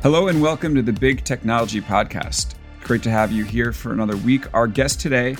[0.00, 2.54] Hello and welcome to the Big Technology Podcast.
[2.84, 4.44] Great to have you here for another week.
[4.54, 5.36] Our guest today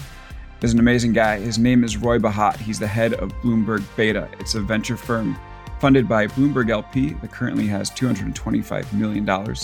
[0.62, 1.38] is an amazing guy.
[1.38, 2.56] His name is Roy Bahat.
[2.56, 4.28] He's the head of Bloomberg Beta.
[4.40, 5.38] It's a venture firm
[5.78, 9.56] funded by Bloomberg LP that currently has $225 million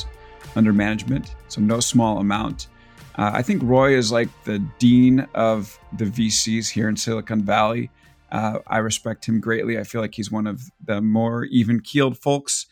[0.54, 2.68] under management, so no small amount.
[3.16, 7.90] Uh, I think Roy is like the dean of the VCs here in Silicon Valley.
[8.30, 9.76] Uh, I respect him greatly.
[9.76, 12.66] I feel like he's one of the more even keeled folks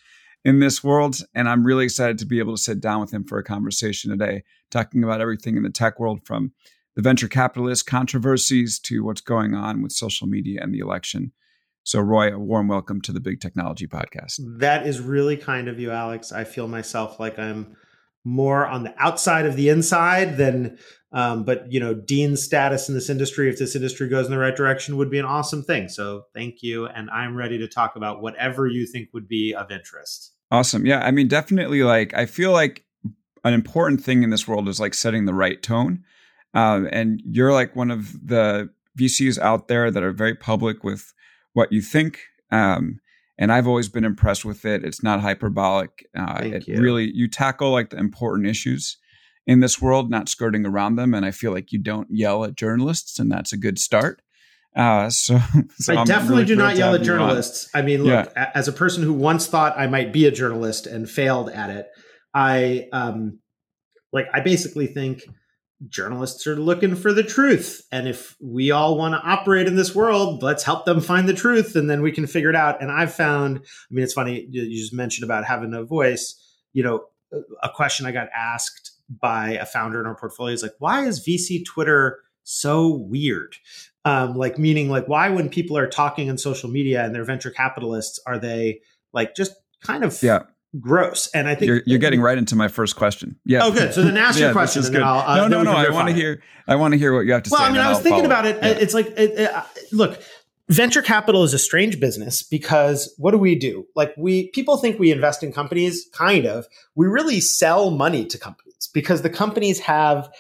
[0.45, 1.21] in this world.
[1.35, 4.11] And I'm really excited to be able to sit down with him for a conversation
[4.11, 6.53] today, talking about everything in the tech world from
[6.95, 11.33] the venture capitalist controversies to what's going on with social media and the election.
[11.85, 14.41] So, Roy, a warm welcome to the Big Technology Podcast.
[14.59, 16.31] That is really kind of you, Alex.
[16.31, 17.77] I feel myself like I'm
[18.25, 20.79] more on the outside of the inside than
[21.13, 24.39] um, but you know dean status in this industry if this industry goes in the
[24.39, 25.89] right direction would be an awesome thing.
[25.89, 29.71] So thank you and i'm ready to talk about whatever you think would be of
[29.71, 30.33] interest.
[30.51, 30.87] Awesome.
[30.87, 32.85] Yeah i mean definitely like i feel like
[33.45, 36.05] an important thing in this world is like setting the right tone.
[36.55, 41.13] Um, and you're like one of the vcs out there that are very public with
[41.55, 42.21] what you think.
[42.51, 43.01] Um,
[43.43, 44.85] and I've always been impressed with it.
[44.85, 46.09] It's not hyperbolic.
[46.17, 46.81] Uh, it you.
[46.81, 48.99] really you tackle like the important issues
[49.49, 51.13] in this world, not skirting around them.
[51.13, 54.23] And I feel like you don't yell at journalists, and that's a good start.
[54.77, 55.41] Uh, so,
[55.77, 57.69] so I I'm definitely really do not yell at journalists.
[57.75, 58.53] I mean, look, yeah.
[58.55, 61.87] as a person who once thought I might be a journalist and failed at it,
[62.33, 63.41] I um,
[64.13, 65.25] like I basically think
[65.89, 67.87] journalists are looking for the truth.
[67.91, 71.35] And if we all want to operate in this world, let's help them find the
[71.35, 72.81] truth and then we can figure it out.
[72.83, 76.39] And I've found, I mean, it's funny, you just mentioned about having a voice.
[76.73, 77.05] You know,
[77.63, 81.27] a question I got asked by a founder in our portfolio is like, why is
[81.27, 83.57] VC Twitter so weird?
[84.05, 87.51] Um, like, meaning, like, why when people are talking on social media and they're venture
[87.51, 88.81] capitalists, are they
[89.13, 90.43] like just kind of yeah
[90.81, 91.29] gross.
[91.29, 93.37] And I think you're, you're getting right into my first question.
[93.45, 93.65] Yeah.
[93.65, 93.93] Oh, good.
[93.95, 94.85] So then ask yeah, your question.
[94.85, 95.73] And uh, no, no, no.
[95.73, 96.43] I want to hear.
[96.67, 97.63] I want to hear what you have to well, say.
[97.65, 98.57] Well, I mean, I was thinking about it.
[98.57, 98.69] Yeah.
[98.69, 100.23] It's like, it, it, uh, look,
[100.69, 103.87] venture capital is a strange business because what do we do?
[103.95, 106.09] Like we people think we invest in companies.
[106.13, 106.67] Kind of.
[106.95, 110.31] We really sell money to companies because the companies have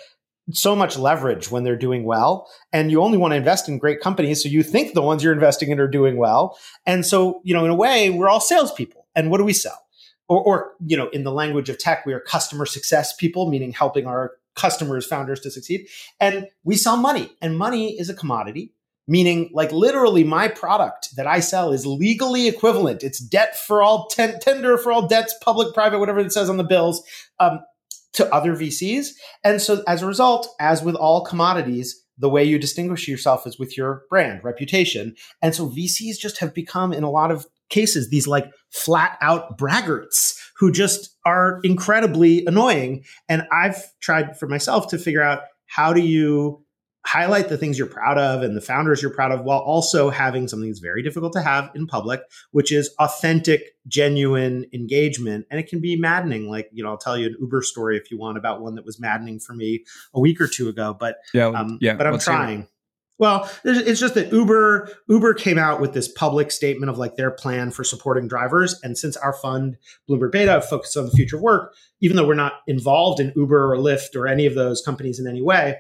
[0.50, 4.00] so much leverage when they're doing well and you only want to invest in great
[4.00, 7.54] companies so you think the ones you're investing in are doing well and so you
[7.54, 9.81] know in a way we're all salespeople and what do we sell
[10.32, 13.72] or, or you know in the language of tech we are customer success people meaning
[13.72, 15.88] helping our customers founders to succeed.
[16.20, 18.72] And we sell money and money is a commodity
[19.08, 23.02] meaning like literally my product that i sell is legally equivalent.
[23.02, 26.56] It's debt for all ten- tender for all debts public private whatever it says on
[26.56, 27.02] the bills
[27.40, 27.60] um,
[28.14, 29.08] to other vcs
[29.42, 33.58] and so as a result as with all commodities the way you distinguish yourself is
[33.58, 35.16] with your brand reputation.
[35.40, 39.58] And so vcs just have become in a lot of cases these like flat out
[39.58, 43.04] braggarts who just are incredibly annoying.
[43.28, 46.64] And I've tried for myself to figure out how do you
[47.04, 50.46] highlight the things you're proud of and the founders you're proud of while also having
[50.46, 52.20] something that's very difficult to have in public,
[52.52, 55.44] which is authentic, genuine engagement.
[55.50, 56.48] And it can be maddening.
[56.48, 58.84] Like, you know, I'll tell you an Uber story if you want about one that
[58.84, 59.84] was maddening for me
[60.14, 62.68] a week or two ago, but, yeah, um, yeah, but I'm trying.
[63.22, 67.30] Well, it's just that Uber Uber came out with this public statement of like their
[67.30, 69.76] plan for supporting drivers, and since our fund
[70.10, 73.74] Bloomberg Beta focused on the future of work, even though we're not involved in Uber
[73.74, 75.76] or Lyft or any of those companies in any way,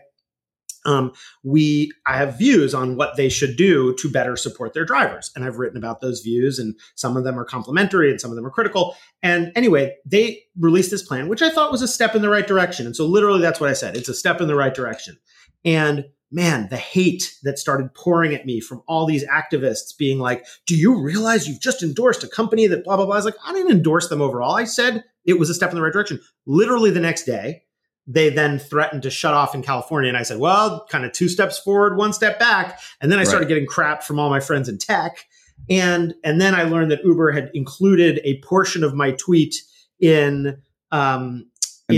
[0.86, 1.10] um,
[1.42, 5.44] we I have views on what they should do to better support their drivers, and
[5.44, 8.46] I've written about those views, and some of them are complimentary and some of them
[8.46, 8.94] are critical.
[9.20, 12.46] And anyway, they released this plan, which I thought was a step in the right
[12.46, 13.96] direction, and so literally that's what I said.
[13.96, 15.18] It's a step in the right direction,
[15.64, 20.46] and man, the hate that started pouring at me from all these activists being like,
[20.66, 23.14] do you realize you've just endorsed a company that blah, blah, blah?
[23.14, 24.56] I was like, I didn't endorse them overall.
[24.56, 26.20] I said it was a step in the right direction.
[26.46, 27.64] Literally the next day,
[28.06, 30.08] they then threatened to shut off in California.
[30.08, 32.80] And I said, well, kind of two steps forward, one step back.
[33.00, 35.26] And then I started getting crap from all my friends in tech.
[35.70, 39.54] And, and then I learned that Uber had included a portion of my tweet
[40.00, 41.46] in um,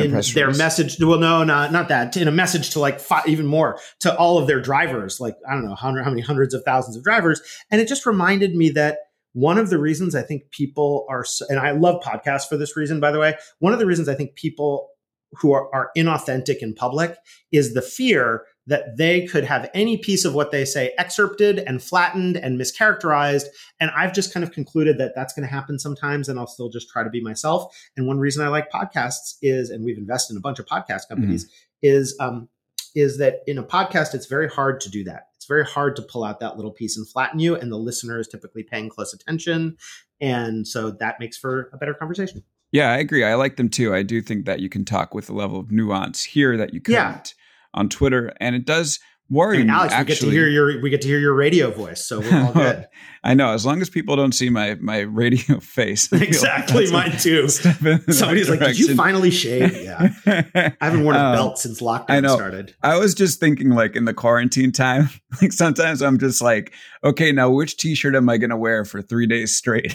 [0.01, 1.03] in, the their message.
[1.03, 2.17] Well, no, not not that.
[2.17, 5.55] In a message to like five, even more to all of their drivers, like I
[5.55, 8.71] don't know how, how many hundreds of thousands of drivers, and it just reminded me
[8.71, 8.99] that
[9.35, 12.77] one of the reasons I think people are, so, and I love podcasts for this
[12.77, 13.35] reason, by the way.
[13.59, 14.89] One of the reasons I think people
[15.33, 17.17] who are, are inauthentic in public
[17.51, 21.83] is the fear that they could have any piece of what they say excerpted and
[21.83, 23.45] flattened and mischaracterized.
[23.79, 26.71] And I've just kind of concluded that that's going to happen sometimes, and I'll still
[26.71, 27.77] just try to be myself.
[27.97, 31.09] And one reason I like podcasts is, and we've invested in a bunch of podcast
[31.09, 31.53] companies, mm-hmm.
[31.83, 32.49] is um,
[32.95, 35.29] is that in a podcast it's very hard to do that.
[35.37, 38.19] It's very hard to pull out that little piece and flatten you, and the listener
[38.19, 39.77] is typically paying close attention,
[40.21, 42.45] and so that makes for a better conversation.
[42.73, 43.23] Yeah, I agree.
[43.23, 43.95] I like them too.
[43.95, 46.81] I do think that you can talk with a level of nuance here that you
[46.81, 47.35] can't.
[47.37, 47.41] Yeah
[47.75, 48.99] on Twitter, and it does
[49.31, 49.99] worry Alex, me.
[49.99, 52.43] Actually, we get to hear your we get to hear your radio voice, so we're
[52.43, 52.87] all good.
[53.25, 56.13] I know, as long as people don't see my my radio face.
[56.13, 57.49] Exactly, mine too.
[57.49, 62.05] Somebody's like, "Did you finally shave?" Yeah, I haven't worn a um, belt since lockdown
[62.09, 62.37] I know.
[62.37, 62.75] started.
[62.83, 65.09] I was just thinking, like in the quarantine time,
[65.41, 66.73] like sometimes I'm just like,
[67.03, 69.95] okay, now which T-shirt am I going to wear for three days straight?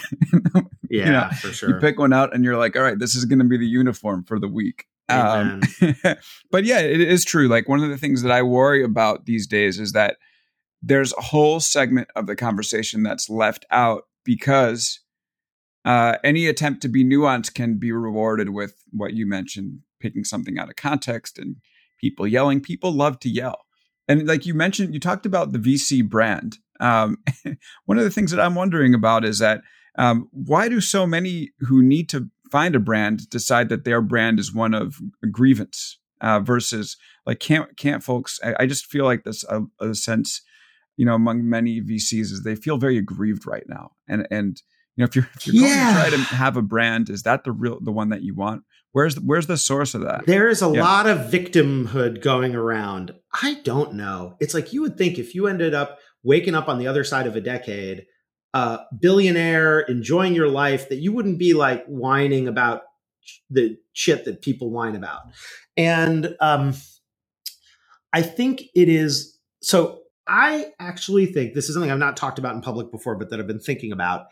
[0.90, 1.70] yeah, you know, for sure.
[1.70, 3.68] You pick one out, and you're like, all right, this is going to be the
[3.68, 4.86] uniform for the week.
[5.10, 5.62] Um,
[6.52, 7.48] but yeah, it is true.
[7.48, 10.18] Like one of the things that I worry about these days is that
[10.82, 15.02] there's a whole segment of the conversation that's left out because
[15.86, 20.58] uh, any attempt to be nuanced can be rewarded with what you mentioned, picking something
[20.60, 21.58] out of context and
[22.00, 22.62] people yelling.
[22.62, 23.66] People love to yell.
[24.08, 26.58] And like you mentioned, you talked about the VC brand.
[26.80, 27.18] Um,
[27.86, 29.62] one of the things that I'm wondering about is that
[29.98, 34.40] um, why do so many who need to find a brand decide that their brand
[34.40, 34.98] is one of
[35.32, 39.96] grievance uh, versus like can't can't folks I, I just feel like this a, a,
[39.96, 40.42] sense
[40.98, 43.92] you know among many VCs is they feel very aggrieved right now.
[44.08, 44.62] And and
[44.96, 45.94] you know if you're if you're yeah.
[45.94, 48.36] going to try to have a brand is that the real the one that you
[48.36, 48.64] want?
[48.92, 50.26] Where's the, where's the source of that?
[50.26, 50.84] There is a yeah.
[50.84, 53.14] lot of victimhood going around.
[53.32, 54.36] I don't know.
[54.40, 57.28] It's like you would think if you ended up waking up on the other side
[57.28, 58.08] of a decade
[58.54, 62.84] uh, billionaire, enjoying your life, that you wouldn't be like whining about
[63.50, 65.22] the shit that people whine about.
[65.78, 66.74] And um,
[68.14, 70.00] I think it is so.
[70.28, 73.40] I actually think this is something I've not talked about in public before, but that
[73.40, 74.28] I've been thinking about.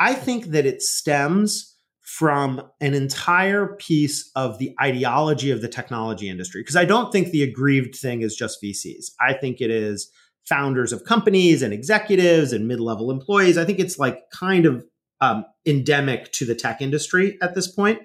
[0.00, 1.74] I think that it stems
[2.04, 6.60] from an entire piece of the ideology of the technology industry.
[6.60, 9.06] Because I don't think the aggrieved thing is just VCs.
[9.20, 10.10] I think it is
[10.48, 13.56] founders of companies and executives and mid-level employees.
[13.56, 14.84] I think it's like kind of
[15.20, 18.00] um, endemic to the tech industry at this point.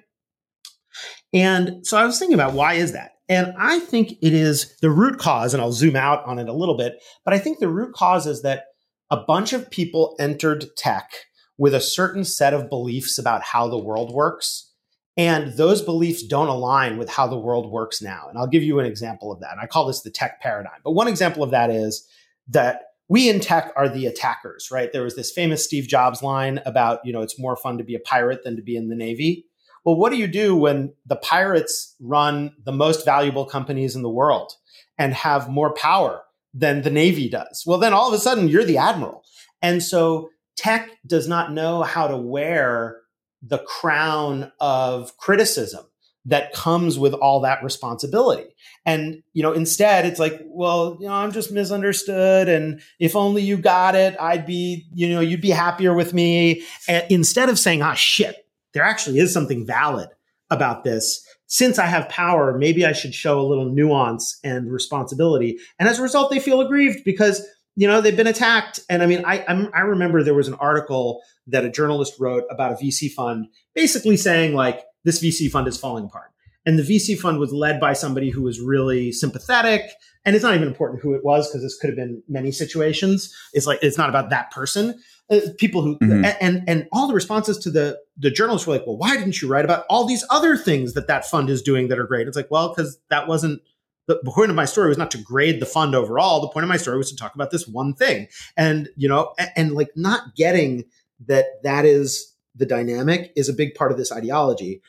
[1.32, 3.12] And so I was thinking about why is that?
[3.28, 6.52] And I think it is the root cause, and I'll zoom out on it a
[6.52, 8.64] little bit, but I think the root cause is that
[9.10, 11.10] a bunch of people entered tech
[11.58, 14.72] with a certain set of beliefs about how the world works.
[15.16, 18.26] And those beliefs don't align with how the world works now.
[18.28, 19.52] And I'll give you an example of that.
[19.52, 20.80] And I call this the tech paradigm.
[20.82, 22.08] But one example of that is
[22.50, 24.92] that we in tech are the attackers, right?
[24.92, 27.96] There was this famous Steve Jobs line about, you know, it's more fun to be
[27.96, 29.46] a pirate than to be in the Navy.
[29.84, 34.10] Well, what do you do when the pirates run the most valuable companies in the
[34.10, 34.52] world
[34.96, 36.22] and have more power
[36.54, 37.64] than the Navy does?
[37.66, 39.24] Well, then all of a sudden you're the admiral.
[39.60, 42.98] And so tech does not know how to wear
[43.42, 45.84] the crown of criticism
[46.26, 48.54] that comes with all that responsibility.
[48.84, 52.48] And, you know, instead it's like, well, you know, I'm just misunderstood.
[52.48, 56.62] And if only you got it, I'd be, you know, you'd be happier with me.
[56.88, 60.08] And instead of saying, ah, shit, there actually is something valid
[60.50, 61.26] about this.
[61.46, 65.58] Since I have power, maybe I should show a little nuance and responsibility.
[65.78, 67.44] And as a result, they feel aggrieved because
[67.76, 70.54] you know they've been attacked and i mean I, I'm, i remember there was an
[70.54, 75.66] article that a journalist wrote about a vc fund basically saying like this VC fund
[75.68, 76.30] is falling apart.
[76.66, 79.82] And the VC fund was led by somebody who was really sympathetic.
[80.24, 83.34] And it's not even important who it was because this could have been many situations.
[83.54, 85.00] It's like it's not about that person.
[85.30, 86.24] Uh, people who mm-hmm.
[86.40, 89.48] and and all the responses to the the journalists were like, well, why didn't you
[89.48, 92.28] write about all these other things that that fund is doing that are great?
[92.28, 93.62] It's like, well, because that wasn't
[94.06, 96.40] the point of my story was not to grade the fund overall.
[96.40, 99.32] The point of my story was to talk about this one thing, and you know,
[99.38, 100.84] and, and like not getting
[101.26, 102.29] that that is
[102.60, 104.80] the dynamic is a big part of this ideology.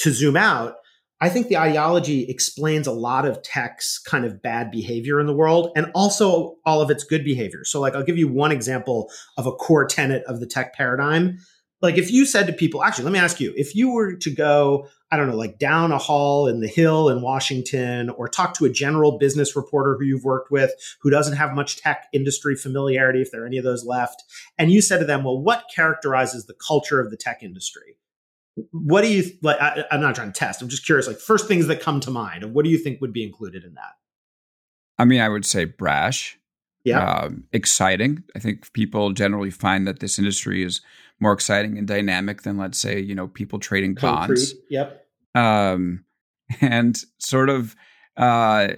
[0.00, 0.76] To zoom out,
[1.20, 5.34] I think the ideology explains a lot of tech's kind of bad behavior in the
[5.34, 7.64] world and also all of its good behavior.
[7.64, 11.38] So, like, I'll give you one example of a core tenet of the tech paradigm
[11.86, 14.30] like if you said to people, actually, let me ask you, if you were to
[14.30, 18.54] go, I don't know, like down a hall in the Hill in Washington, or talk
[18.54, 22.56] to a general business reporter who you've worked with who doesn't have much tech industry
[22.56, 24.24] familiarity, if there are any of those left,
[24.58, 27.96] and you said to them, well, what characterizes the culture of the tech industry?
[28.72, 29.60] What do you like?
[29.60, 30.60] I, I'm not trying to test.
[30.60, 31.06] I'm just curious.
[31.06, 32.52] Like first things that come to mind.
[32.52, 33.92] What do you think would be included in that?
[34.98, 36.38] I mean, I would say brash.
[36.86, 37.04] Yeah.
[37.04, 38.22] Um, exciting.
[38.34, 40.80] I think people generally find that this industry is
[41.20, 44.54] more exciting and dynamic than let's say you know people trading bonds.
[44.70, 45.06] Yep.
[45.34, 46.04] Um,
[46.60, 47.74] and sort of
[48.16, 48.68] uh,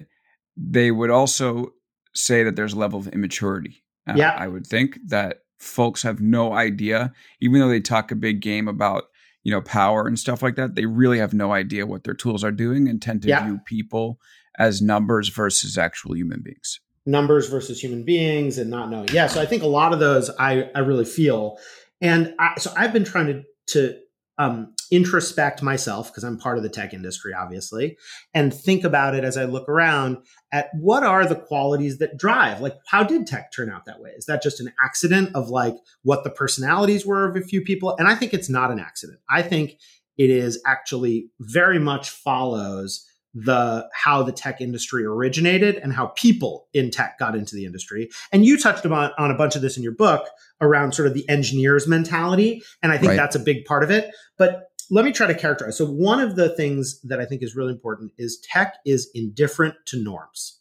[0.56, 1.74] they would also
[2.14, 3.84] say that there's a level of immaturity.
[4.08, 8.16] Uh, yeah, I would think that folks have no idea, even though they talk a
[8.16, 9.04] big game about
[9.42, 10.74] you know power and stuff like that.
[10.76, 13.44] They really have no idea what their tools are doing and tend to Yeah.
[13.44, 14.18] view people
[14.58, 16.80] as numbers versus actual human beings.
[17.08, 19.08] Numbers versus human beings and not knowing.
[19.12, 21.58] Yeah, so I think a lot of those I I really feel,
[22.00, 23.98] and I, so I've been trying to to
[24.38, 27.98] um, introspect myself because I'm part of the tech industry, obviously,
[28.32, 30.18] and think about it as I look around
[30.52, 32.60] at what are the qualities that drive.
[32.60, 34.10] Like, how did tech turn out that way?
[34.10, 37.96] Is that just an accident of like what the personalities were of a few people?
[37.98, 39.18] And I think it's not an accident.
[39.28, 39.72] I think
[40.16, 46.66] it is actually very much follows the how the tech industry originated and how people
[46.72, 48.08] in tech got into the industry.
[48.32, 50.26] And you touched about on a bunch of this in your book
[50.60, 53.16] around sort of the engineer's mentality, and I think Right.
[53.16, 54.10] that's a big part of it.
[54.38, 55.76] But let me try to characterize.
[55.76, 59.74] So one of the things that I think is really important is tech is indifferent
[59.86, 60.58] to norms.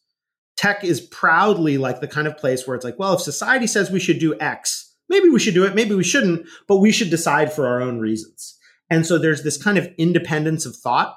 [0.58, 3.90] Tech is proudly like the kind of place where it's like, well, if society says
[3.90, 7.10] we should do X, maybe we should do it, maybe we shouldn't, but we should
[7.10, 8.58] decide for our own reasons.
[8.90, 11.16] And so there's this kind of independence of thought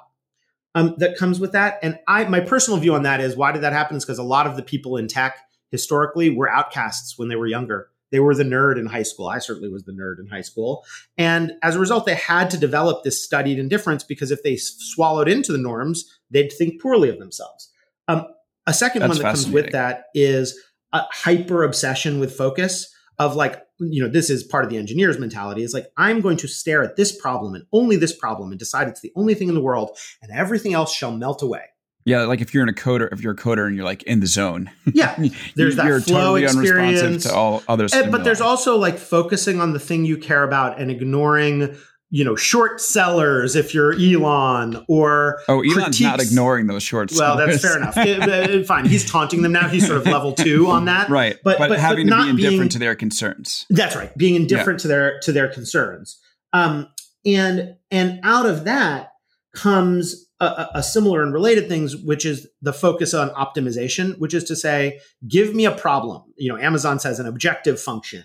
[0.75, 1.79] um, that comes with that.
[1.83, 3.97] And I, my personal view on that is why did that happen?
[3.97, 5.37] Is because a lot of the people in tech
[5.69, 7.89] historically were outcasts when they were younger.
[8.11, 9.27] They were the nerd in high school.
[9.27, 10.85] I certainly was the nerd in high school.
[11.17, 15.29] And as a result, they had to develop this studied indifference because if they swallowed
[15.29, 17.71] into the norms, they'd think poorly of themselves.
[18.09, 18.25] Um,
[18.67, 20.59] a second That's one that comes with that is
[20.91, 25.17] a hyper obsession with focus of like, you know, this is part of the engineer's
[25.19, 28.59] mentality is like, I'm going to stare at this problem and only this problem and
[28.59, 31.63] decide it's the only thing in the world and everything else shall melt away.
[32.03, 34.21] Yeah, like if you're in a coder, if you're a coder and you're like in
[34.21, 35.15] the zone, Yeah.
[35.55, 37.23] There's that you're flow totally unresponsive experience.
[37.25, 37.87] to all other.
[37.93, 41.75] And- but there's also like focusing on the thing you care about and ignoring,
[42.13, 47.09] you know, short sellers if you're Elon or oh, Elon's not ignoring those short.
[47.15, 47.95] Well, that's fair enough.
[47.97, 49.69] It- it- fine, he's taunting them now.
[49.69, 51.09] He's sort of level two on that.
[51.09, 53.65] right, But- but, but- but having to not be indifferent being- to their concerns.
[53.69, 56.19] That's right, being indifferent to their to their concerns.
[56.53, 56.89] Um,
[57.25, 59.13] and and out of that
[59.55, 64.43] comes a- a similar and related things, which is the focus on optimization, which is
[64.45, 66.23] to say, give me a problem.
[66.35, 68.23] You know, Amazon says an objective function,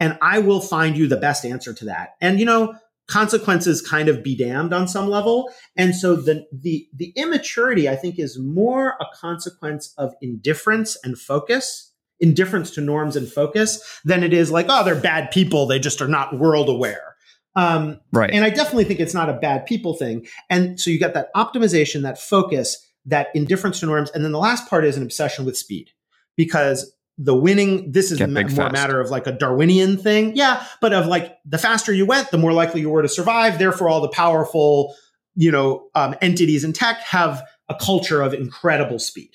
[0.00, 2.14] and I will find you the best answer to that.
[2.20, 2.74] And you know,
[3.08, 5.50] consequences kind of be damned on some level.
[5.76, 11.18] And so the the the immaturity, I think, is more a consequence of indifference and
[11.18, 15.66] focus, indifference to norms and focus, than it is like, oh, they're bad people.
[15.66, 17.16] They just are not world aware.
[17.56, 18.30] Um, Right.
[18.30, 20.26] and I definitely think it's not a bad people thing.
[20.48, 24.10] And so you got that optimization, that focus, that indifference to norms.
[24.10, 25.90] And then the last part is an obsession with speed
[26.36, 28.72] because the winning, this is Get ma- more a fast.
[28.72, 30.36] matter of like a Darwinian thing.
[30.36, 30.64] Yeah.
[30.80, 33.58] But of like the faster you went, the more likely you were to survive.
[33.58, 34.94] Therefore, all the powerful,
[35.34, 39.30] you know, um, entities in tech have a culture of incredible speed.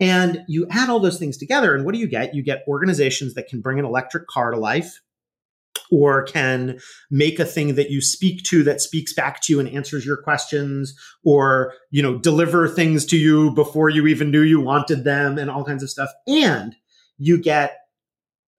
[0.00, 2.34] And you add all those things together, and what do you get?
[2.34, 5.00] You get organizations that can bring an electric car to life
[5.90, 6.78] or can
[7.10, 10.16] make a thing that you speak to that speaks back to you and answers your
[10.16, 10.94] questions
[11.24, 15.50] or you know deliver things to you before you even knew you wanted them and
[15.50, 16.74] all kinds of stuff and
[17.18, 17.76] you get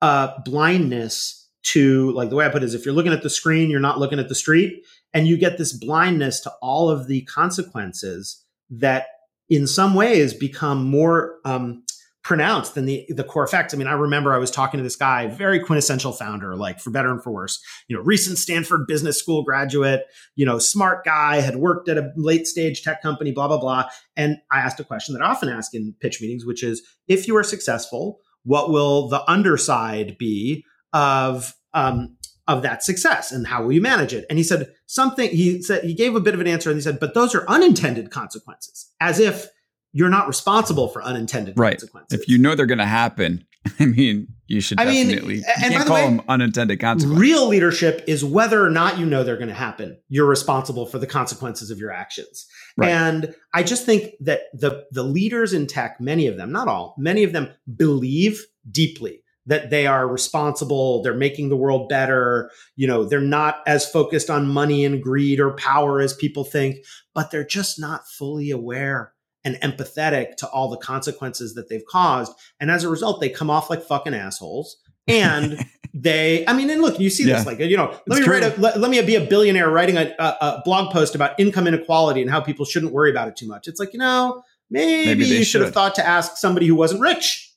[0.01, 3.30] uh blindness to like the way i put it is if you're looking at the
[3.30, 7.08] screen you're not looking at the street and you get this blindness to all of
[7.08, 9.08] the consequences that
[9.50, 11.84] in some ways become more um
[12.30, 13.74] pronounced than the the core effects.
[13.74, 16.92] I mean, I remember I was talking to this guy, very quintessential founder, like for
[16.92, 20.04] better and for worse, you know, recent Stanford Business School graduate,
[20.36, 23.89] you know, smart guy, had worked at a late stage tech company, blah blah blah.
[24.16, 27.28] And I asked a question that I often ask in pitch meetings, which is, if
[27.28, 32.17] you are successful, what will the underside be of um,
[32.48, 34.25] of that success and how will you manage it?
[34.27, 36.81] And he said something, he said, he gave a bit of an answer and he
[36.81, 39.48] said, but those are unintended consequences, as if
[39.93, 41.74] you're not responsible for unintended Right.
[41.77, 42.19] consequences.
[42.19, 43.46] If you know they're going to happen,
[43.80, 45.36] I mean, you should I mean, definitely.
[45.36, 47.20] you and can't the call way, them unintended consequences.
[47.20, 49.98] Real leadership is whether or not you know they're going to happen.
[50.08, 52.48] You're responsible for the consequences of your actions.
[52.78, 52.89] Right.
[52.89, 56.96] And I just think that the the leaders in tech, many of them, not all,
[56.98, 62.88] many of them believe deeply that they are responsible, they're making the world better, you
[62.88, 66.78] know, they're not as focused on money and greed or power as people think,
[67.16, 69.12] but they're just not fully aware
[69.46, 72.34] and empathetic to all the consequences that they've caused.
[72.60, 74.77] And as a result, they come off like fucking assholes.
[75.08, 77.38] And they, I mean, and look, you see Yeah.
[77.38, 78.34] this, like, you know, let It's me true.
[78.34, 81.39] write a, let, let me be a billionaire writing a, a, a blog post about
[81.39, 83.67] income inequality and how people shouldn't worry about it too much.
[83.67, 87.01] It's like, you know, maybe, Maybe you should have thought to ask somebody who wasn't
[87.01, 87.51] rich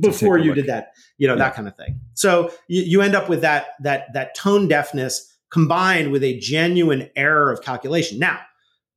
[0.00, 0.54] before you look.
[0.56, 1.38] did that, you know, Yeah.
[1.40, 2.00] that kind of thing.
[2.14, 7.10] So you, you end up with that, that, that tone deafness combined with a genuine
[7.16, 8.18] error of calculation.
[8.18, 8.40] Now,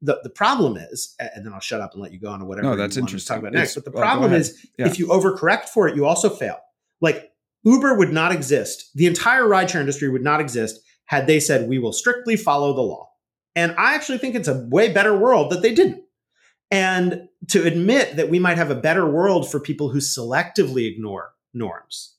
[0.02, 2.46] the, the problem is, and then I'll shut up and let you go on to
[2.46, 2.68] whatever.
[2.70, 3.26] No, that's interesting.
[3.26, 4.42] to talk about next, It's- but the problem ahead.
[4.42, 4.88] is, Yeah.
[4.88, 6.58] if you overcorrect for it, you also fail.
[7.02, 7.32] Like
[7.64, 8.92] Uber would not exist.
[8.96, 12.82] The entire rideshare industry would not exist had they said we will strictly follow the
[12.82, 13.10] law.
[13.56, 16.04] And I actually think it's a way better world that they didn't.
[16.70, 21.32] And to admit that we might have a better world for people who selectively ignore
[21.54, 22.16] norms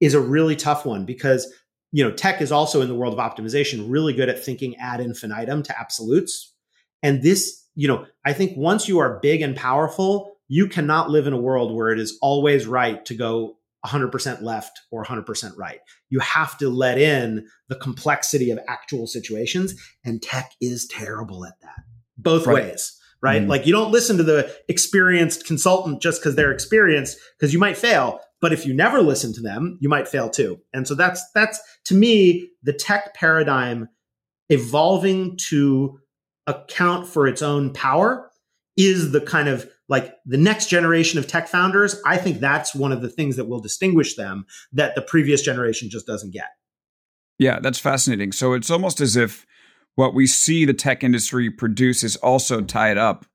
[0.00, 1.50] is a really tough one because
[1.92, 5.00] you know tech is also in the world of optimization really good at thinking ad
[5.00, 6.52] infinitum to absolutes
[7.02, 11.26] and this you know i think once you are big and powerful you cannot live
[11.26, 15.78] in a world where it is always right to go 100% left or 100% right
[16.08, 19.74] you have to let in the complexity of actual situations
[20.04, 21.84] and tech is terrible at that
[22.18, 22.64] both Right.
[22.64, 23.48] ways right Mhm.
[23.48, 27.76] like you don't listen to the experienced consultant just because they're experienced because you might
[27.78, 31.22] fail but if you never listen to them you might fail too and so that's
[31.34, 33.88] that's to me the tech paradigm
[34.48, 35.98] evolving to
[36.46, 38.30] account for its own power
[38.76, 42.92] is the kind of like the next generation of tech founders i think that's one
[42.92, 46.50] of the things that will distinguish them that the previous generation just doesn't get
[47.38, 48.32] Yeah, that's fascinating.
[48.32, 49.44] So it's almost as if
[49.94, 53.26] what we see the tech industry produce is also tied up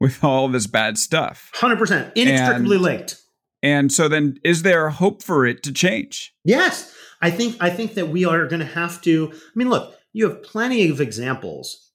[0.00, 1.50] with all this bad stuff.
[1.56, 3.16] 100% inextricably And- linked
[3.62, 6.34] And so then is there hope for it to change?
[6.44, 9.30] Yes, I think I think that we are going to have to.
[9.32, 11.87] I mean, look, you have plenty of examples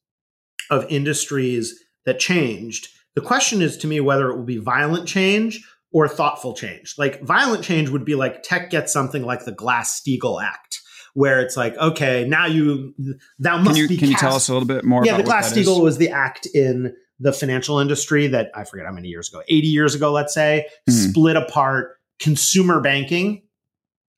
[0.73, 2.89] of industries that changed.
[3.15, 6.95] The question is to me whether it will be violent change or thoughtful change.
[6.97, 10.81] Like violent change would be like tech gets something like the Glass Steagall Act,
[11.13, 12.93] where it's like, okay, now you
[13.39, 15.17] thou must Can you be can you tell us a little bit more yeah, about
[15.19, 15.67] the Glass what that is?
[15.67, 19.43] Steagall was the act in the financial industry that I forget how many years ago,
[19.47, 21.09] 80 years ago, let's say, Mhm.
[21.09, 23.42] split apart consumer banking,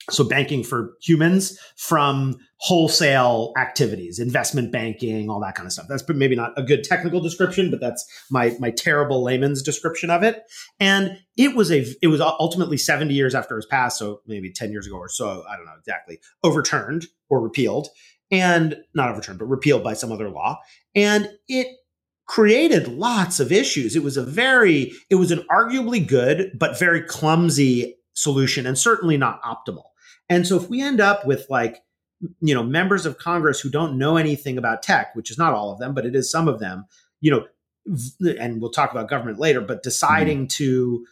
[0.09, 5.88] so banking for humans, from wholesale activities, investment banking, all that kind of stuff.
[5.89, 10.24] That's maybe not a good technical description, but that's my my terrible layman's description of
[10.24, 10.43] it.
[10.79, 14.51] And it was a it was ultimately 70 years after it was passed, so maybe
[14.51, 17.87] 10 years ago or so, I don't know exactly, overturned or repealed
[18.31, 20.59] and not overturned, but repealed by some other law.
[20.96, 21.68] And it
[22.27, 23.96] created lots of issues.
[23.96, 29.18] It was a very, it was an arguably good, but very clumsy solution and certainly
[29.18, 29.83] not optimal.
[30.29, 31.83] And so if we end up with like,
[32.42, 35.72] you know, members of Congress who don't know anything about tech, which is not all
[35.72, 36.85] of them, but it is some of them,
[37.22, 37.46] you know,
[38.40, 41.05] and we'll talk about government later, but deciding to,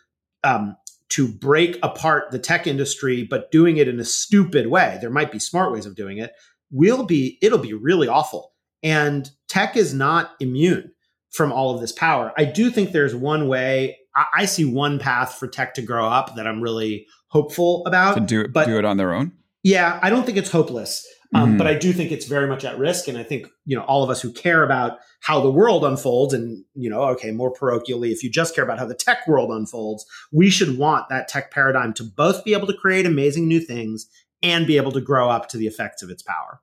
[0.44, 0.76] um,
[1.10, 4.98] to break apart the tech industry, but doing it in a stupid way.
[5.00, 6.34] There might be smart ways of doing it.
[6.72, 8.52] Will be it'll be really awful.
[8.82, 10.92] And tech is not immune
[11.30, 12.34] from all of this power.
[12.36, 13.98] I do think there's one way.
[14.16, 18.14] I, I see one path for tech to grow up that I'm really hopeful about.
[18.16, 19.32] to do it but- do it on their own?
[19.64, 21.58] Yeah, I don't think it's hopeless, um, Mhm.
[21.58, 23.08] but I do think it's very much at risk.
[23.08, 26.34] And I think you know all of us who care about how the world unfolds,
[26.34, 29.50] and you know, okay, more parochially, if you just care about how the tech world
[29.52, 33.60] unfolds, we should want that tech paradigm to both be able to create amazing new
[33.62, 34.06] things
[34.42, 36.60] and be able to grow up to the effects of its power.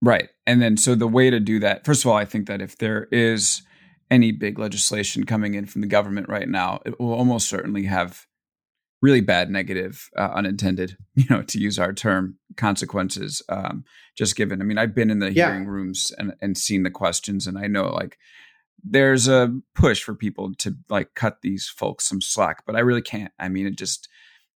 [0.00, 0.28] Right.
[0.46, 2.78] And then, so the way to do that, first of all, I think that if
[2.78, 3.62] there is
[4.12, 8.27] any big legislation coming in from the government right now, it will almost certainly have
[9.00, 13.42] really bad negative, uh, unintended, you know, to use our term, consequences.
[13.48, 13.84] Um,
[14.16, 15.50] just given, I mean, I've been in the Yeah.
[15.50, 18.18] hearing rooms and, and seen the questions, and I know like
[18.84, 23.02] there's a push for people to like cut these folks some slack, but I really
[23.02, 23.32] can't.
[23.38, 24.08] I mean, it just,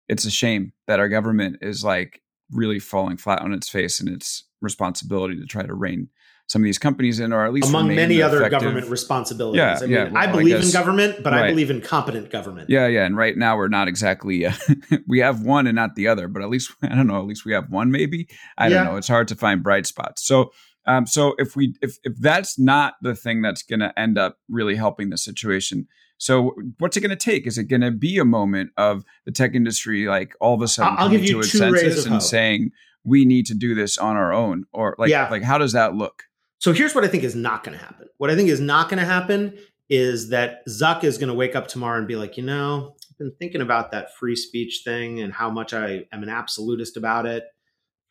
[0.07, 4.07] it's a shame that our government is like really falling flat on its face in
[4.07, 6.09] its responsibility to try to rein
[6.51, 8.59] some of these companies in, or at least Among many other effective.
[8.61, 9.57] government responsibilities.
[9.59, 12.29] Yeah, I mean, yeah, well, I I believe in government, but I believe in competent
[12.29, 12.69] government.
[12.69, 14.45] Yeah, yeah, and right now we're not exactly.
[14.45, 14.53] Uh,
[15.07, 17.19] we have one and not the other, but at least I don't know.
[17.19, 18.27] At least we have one, maybe.
[18.57, 18.83] I Yeah.
[18.83, 18.97] don't know.
[18.97, 20.25] It's hard to find bright spots.
[20.27, 20.51] So,
[20.85, 24.37] um, so if we if if that's not the thing that's going to end up
[24.49, 25.87] really helping the situation,
[26.17, 27.47] so what's it going to take?
[27.47, 30.67] Is it going to be a moment of the tech industry like all of a
[30.67, 32.21] sudden I'll- coming give you to its senses and hope.
[32.23, 32.71] saying
[33.05, 35.29] we need to do this on our own, or like Yeah.
[35.29, 36.23] like how does that look?
[36.61, 38.07] So here's what I think is not going to happen.
[38.17, 39.57] What I think is not going to happen
[39.89, 43.17] is that Zuck is going to wake up tomorrow and be like, you know, I've
[43.17, 47.25] been thinking about that free speech thing and how much I am an absolutist about
[47.25, 47.43] it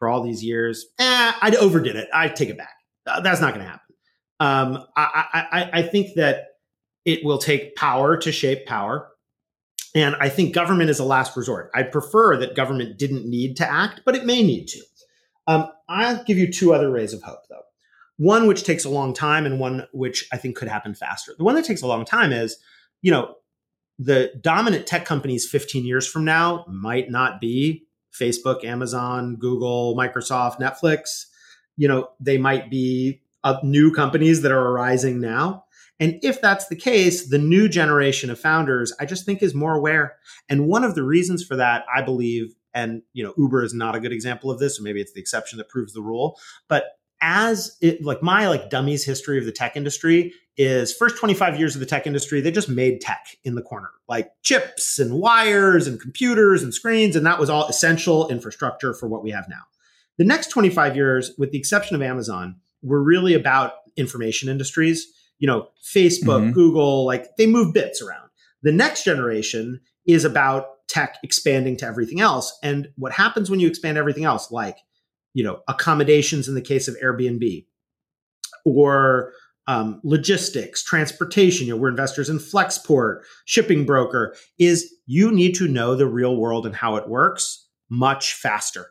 [0.01, 0.85] for all these years.
[0.99, 2.09] Eh, I overdid it.
[2.13, 2.75] I take it back.
[3.07, 3.95] Uh, that's not going to happen.
[4.41, 6.47] Um, I, I, I, think that
[7.05, 9.11] it will take power to shape power.
[9.95, 11.71] And I think government is a last resort.
[11.75, 14.81] I prefer that government didn't need to act, but it may need to.
[15.47, 17.61] Um, I'll give you two other rays of hope, though
[18.21, 21.33] one which takes a long time and one which I think could happen faster.
[21.39, 22.59] The one that takes a long time is,
[23.01, 23.37] you know,
[23.99, 30.61] the dominant tech companies 15 years from now might not be Facebook, Amazon, Google, Microsoft,
[30.61, 31.29] Netflix.
[31.79, 35.65] You know, they might be uh, new companies that are arising now.
[35.99, 39.75] And if that's the case, the new generation of founders, I just think is more
[39.75, 40.17] aware.
[40.51, 43.97] And one of the reasons for that, I believe, and you know, Uber is not
[43.97, 46.85] a good example of this, or maybe it's the exception that proves the rule, but
[47.21, 51.75] as it like my like dummies history of the tech industry is first 25 years
[51.75, 55.87] of the tech industry they just made tech in the corner like chips and wires
[55.87, 59.63] and computers and screens and that was all essential infrastructure for what we have now
[60.19, 65.07] the next 25 years with the exception of amazon were really about information industries
[65.39, 66.53] you know facebook mm-hmm.
[66.53, 68.29] google like they move bits around
[68.63, 73.69] the next generation is about tech expanding to everything else and what happens when you
[73.69, 74.79] expand everything else like
[75.35, 77.66] you know accommodations in the case of Airbnb,
[78.64, 79.33] or
[79.66, 81.66] um, logistics, transportation.
[81.66, 84.35] You know, we're investors in Flexport, shipping broker.
[84.59, 88.87] Is you need to know the real world and how it works much faster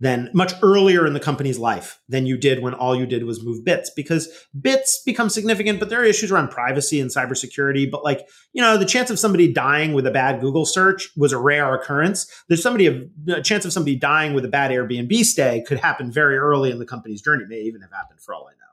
[0.00, 3.44] than much earlier in the company's life than you did when all you did was
[3.44, 4.28] move bits because
[4.60, 7.88] bits become significant, but there are issues around privacy and cybersecurity.
[7.90, 11.32] But like, you know, the chance of somebody dying with a bad Google search was
[11.32, 12.26] a rare occurrence.
[12.48, 16.36] There's somebody, a chance of somebody dying with a bad Airbnb stay could happen very
[16.36, 18.63] early in the company's journey, may even have happened for all I know.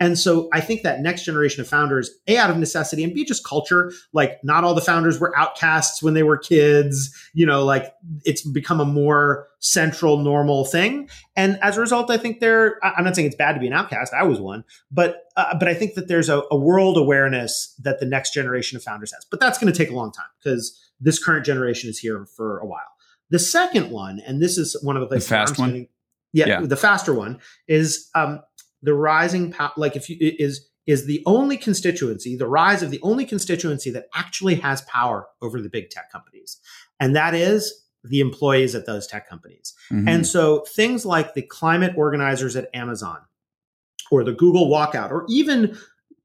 [0.00, 3.24] And so I think that next generation of founders, A, out of necessity, and B,
[3.24, 7.64] just culture, like not all the founders were outcasts when they were kids, you know,
[7.64, 7.92] like
[8.24, 11.08] it's become a more central, normal thing.
[11.36, 13.72] And as a result, I think they're, I'm not saying it's bad to be an
[13.72, 14.12] outcast.
[14.12, 18.00] I was one, but, uh, but I think that there's a, a world awareness that
[18.00, 19.24] the next generation of founders has.
[19.30, 22.58] But that's going to take a long time because this current generation is here for
[22.58, 22.80] a while.
[23.30, 25.68] The second one, and this is one of the places the fast one.
[25.68, 25.88] Spending,
[26.32, 28.40] yeah, yeah, the faster one is um,
[28.82, 33.00] the rising power, like if you is is the only constituency, the rise of the
[33.02, 36.58] only constituency that actually has power over the big tech companies,
[36.98, 39.74] and that is the employees at those tech companies.
[39.92, 40.08] Mm-hmm.
[40.08, 43.18] And so things like the climate organizers at Amazon,
[44.10, 45.76] or the Google walkout, or even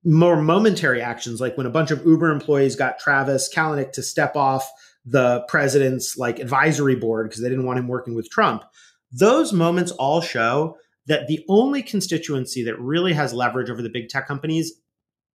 [0.06, 4.36] more momentary actions like when a bunch of Uber employees got Travis Kalanick to step
[4.36, 4.70] off
[5.06, 8.64] the president's like advisory board because they didn't want him working with Trump.
[9.12, 14.10] Those moments all show that the only constituency that really has leverage over the big
[14.10, 14.74] tech companies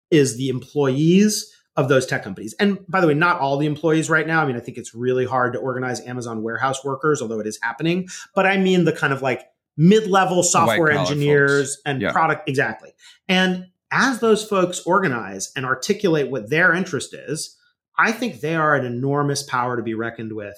[0.09, 2.55] is the employees of those tech companies.
[2.59, 4.41] And by the way, not all the employees right now.
[4.41, 7.59] I mean, I think it's really hard to organize Amazon warehouse workers, although it is
[7.61, 8.07] happening.
[8.33, 9.43] But I mean the kind of like
[9.77, 11.81] mid-level software engineers folks.
[11.85, 12.11] and yeah.
[12.11, 12.93] product exactly.
[13.27, 17.55] And as those folks organize and articulate what their interest is,
[17.97, 20.57] I think they are an enormous power to be reckoned with.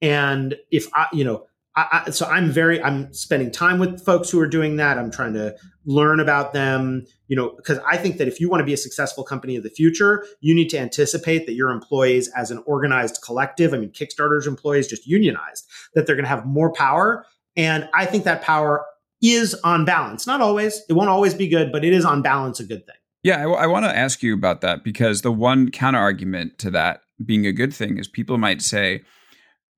[0.00, 4.30] And if I, you know, I, I, so I'm very I'm spending time with folks
[4.30, 4.98] who are doing that.
[4.98, 8.60] I'm trying to learn about them, you know, because I think that if you want
[8.60, 12.30] to be a successful company of the future, you need to anticipate that your employees
[12.36, 16.46] as an organized collective, I mean Kickstarter's employees just unionized, that they're going to have
[16.46, 17.24] more power
[17.56, 18.84] and I think that power
[19.22, 20.26] is on balance.
[20.26, 20.82] Not always.
[20.88, 22.96] It won't always be good, but it is on balance a good thing.
[23.22, 26.70] Yeah, I, I want to ask you about that because the one counter argument to
[26.72, 29.02] that being a good thing is people might say,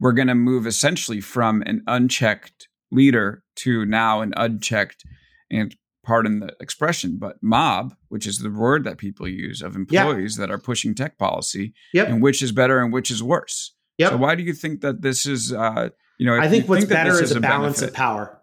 [0.00, 5.04] we're going to move essentially from an unchecked leader to now an unchecked
[5.50, 10.37] and pardon the expression, but mob, which is the word that people use of employees
[10.37, 10.46] yeah.
[10.46, 12.09] that are pushing tech policy, yep.
[12.09, 13.74] and which is better and which is worse.
[13.98, 14.11] Yep.
[14.11, 16.90] So why do you think that this is, uh, you know, I think what's think
[16.90, 17.94] better is a, a balance benefit.
[17.94, 18.40] of power.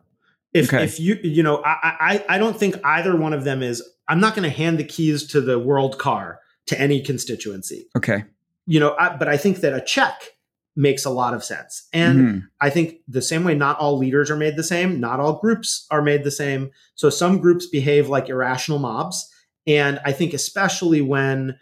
[0.54, 0.84] If, okay.
[0.84, 4.20] if you, you know, I, I, I don't think either one of them is, I'm
[4.20, 7.88] not going to hand the keys to the world car to any constituency.
[7.96, 8.26] Okay.
[8.66, 10.14] You know, I, but I think that a check
[10.76, 11.88] makes a lot of sense.
[11.92, 12.40] And mm-hmm.
[12.62, 15.86] I think the same way not all leaders are made the same, not all groups
[15.92, 16.72] are made the same.
[16.96, 19.30] So some groups behave like irrational mobs.
[19.68, 21.58] And I think especially when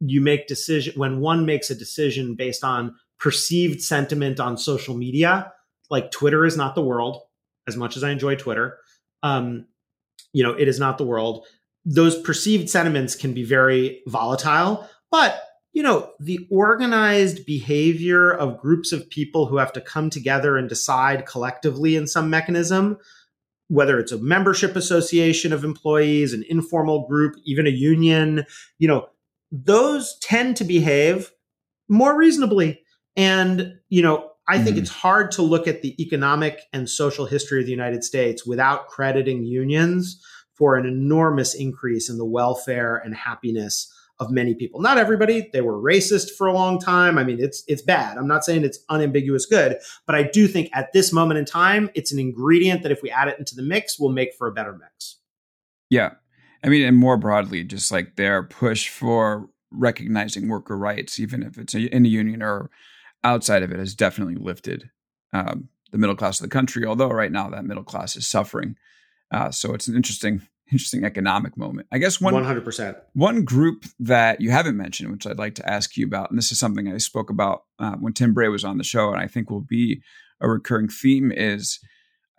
[0.00, 5.52] you make decision when one makes a decision based on perceived sentiment on social media,
[5.90, 7.22] like Twitter is not the world,
[7.66, 8.78] as much as I enjoy Twitter.
[9.22, 9.66] Um,
[10.32, 11.46] you know, it is not the world.
[11.84, 15.42] Those perceived sentiments can be very volatile, but
[15.76, 20.70] you know, the organized behavior of groups of people who have to come together and
[20.70, 22.96] decide collectively in some mechanism,
[23.68, 28.46] whether it's a membership association of employees, an informal group, even a union,
[28.78, 29.06] you know,
[29.52, 31.30] those tend to behave
[31.90, 32.80] more reasonably.
[33.14, 34.84] And, you know, I think mm-hmm.
[34.84, 38.88] it's hard to look at the economic and social history of the United States without
[38.88, 44.80] crediting unions for an enormous increase in the welfare and happiness of many people.
[44.80, 45.50] Not everybody.
[45.52, 47.18] They were racist for a long time.
[47.18, 48.16] I mean, it's it's bad.
[48.16, 51.90] I'm not saying it's unambiguous good, but I do think at this moment in time,
[51.94, 54.52] it's an ingredient that if we add it into the mix, will make for a
[54.52, 55.18] better mix.
[55.90, 56.12] Yeah.
[56.64, 61.58] I mean, and more broadly, just like their push for recognizing worker rights, even if
[61.58, 62.70] it's in a union or
[63.22, 64.90] outside of it, has definitely lifted
[65.32, 66.84] um, the middle class of the country.
[66.84, 68.76] Although right now that middle class is suffering,
[69.30, 71.86] uh, so it's an interesting interesting economic moment.
[71.92, 72.96] I guess one 100%.
[73.14, 76.52] One group that you haven't mentioned, which I'd like to ask you about, and this
[76.52, 79.26] is something I spoke about uh, when Tim Bray was on the show, and I
[79.26, 80.02] think will be
[80.40, 81.78] a recurring theme is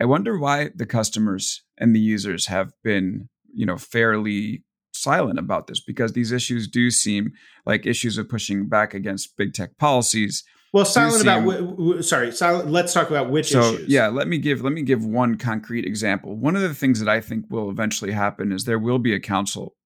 [0.00, 4.62] I wonder why the customers and the users have been, you know, fairly
[4.92, 7.32] silent about this because these issues do seem
[7.66, 10.44] like issues of pushing back against big tech policies.
[10.72, 12.70] Well, silent about w- w- sorry, silent.
[12.70, 13.88] Let's talk about which so, issues.
[13.88, 16.36] Yeah, let me give let me give one concrete example.
[16.36, 19.20] One of the things that I think will eventually happen is there will be a
[19.20, 19.76] council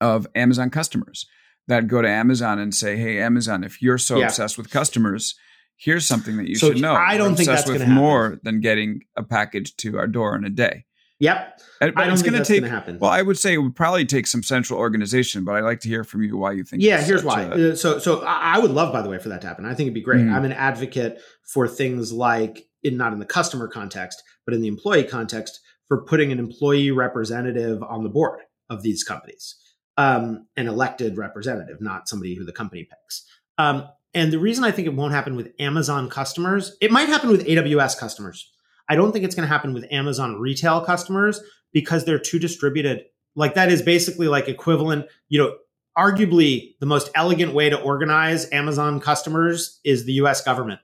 [0.00, 1.26] of Amazon customers
[1.66, 4.26] that go to Amazon and say, "Hey, Amazon, if you're so yeah.
[4.26, 5.34] obsessed with customers,
[5.76, 6.94] here's something that you so should know.
[6.94, 7.94] I don't think that's with happen.
[7.94, 10.84] more than getting a package to our door in a day.
[11.20, 11.60] Yep.
[11.80, 12.64] And, but it's going to take.
[12.64, 12.98] Happen.
[12.98, 15.88] Well, I would say it would probably take some central organization, but I'd like to
[15.88, 16.82] hear from you why you think.
[16.82, 17.42] Yeah, here's why.
[17.42, 19.64] A, uh, so, so I would love, by the way, for that to happen.
[19.64, 20.20] I think it'd be great.
[20.20, 20.34] Mm-hmm.
[20.34, 24.68] I'm an advocate for things like, in not in the customer context, but in the
[24.68, 29.56] employee context, for putting an employee representative on the board of these companies,
[29.96, 33.24] um, an elected representative, not somebody who the company picks.
[33.56, 37.30] Um, and the reason I think it won't happen with Amazon customers, it might happen
[37.30, 38.52] with AWS customers.
[38.88, 41.40] I don't think it's going to happen with Amazon retail customers
[41.72, 43.04] because they're too distributed.
[43.36, 45.56] Like that is basically like equivalent, you know,
[45.96, 50.80] arguably the most elegant way to organize Amazon customers is the US government.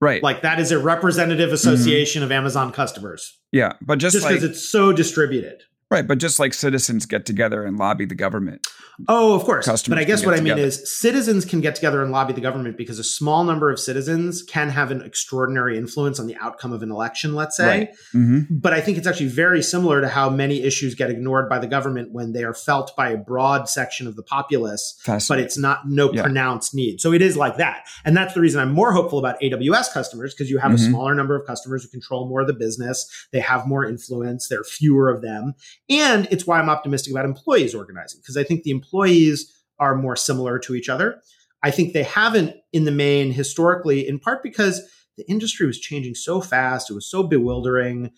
[0.00, 0.22] Right.
[0.22, 1.54] Like that is a representative mm-hmm.
[1.54, 2.26] association mm-hmm.
[2.26, 3.38] of Amazon customers.
[3.52, 5.62] Yeah, but just because like, it's so distributed.
[5.92, 8.66] Right, but just like citizens get together and lobby the government.
[9.08, 9.66] Oh, of course.
[9.66, 10.62] Customers but I guess what I mean together.
[10.62, 14.42] is citizens can get together and lobby the government because a small number of citizens
[14.42, 17.66] can have an extraordinary influence on the outcome of an election, let's say.
[17.66, 17.88] Right.
[18.14, 18.58] Mm-hmm.
[18.58, 21.66] But I think it's actually very similar to how many issues get ignored by the
[21.66, 25.88] government when they are felt by a broad section of the populace, but it's not
[25.88, 26.22] no yeah.
[26.22, 27.00] pronounced need.
[27.00, 27.86] So it is like that.
[28.04, 30.86] And that's the reason I'm more hopeful about AWS customers because you have mm-hmm.
[30.86, 33.10] a smaller number of customers who control more of the business.
[33.32, 34.48] They have more influence.
[34.48, 35.54] There are fewer of them.
[35.88, 40.16] And it's why I'm optimistic about employees organizing because I think the employees are more
[40.16, 41.20] similar to each other.
[41.62, 44.82] I think they haven't in the main historically, in part because
[45.16, 46.90] the industry was changing so fast.
[46.90, 48.10] It was so bewildering.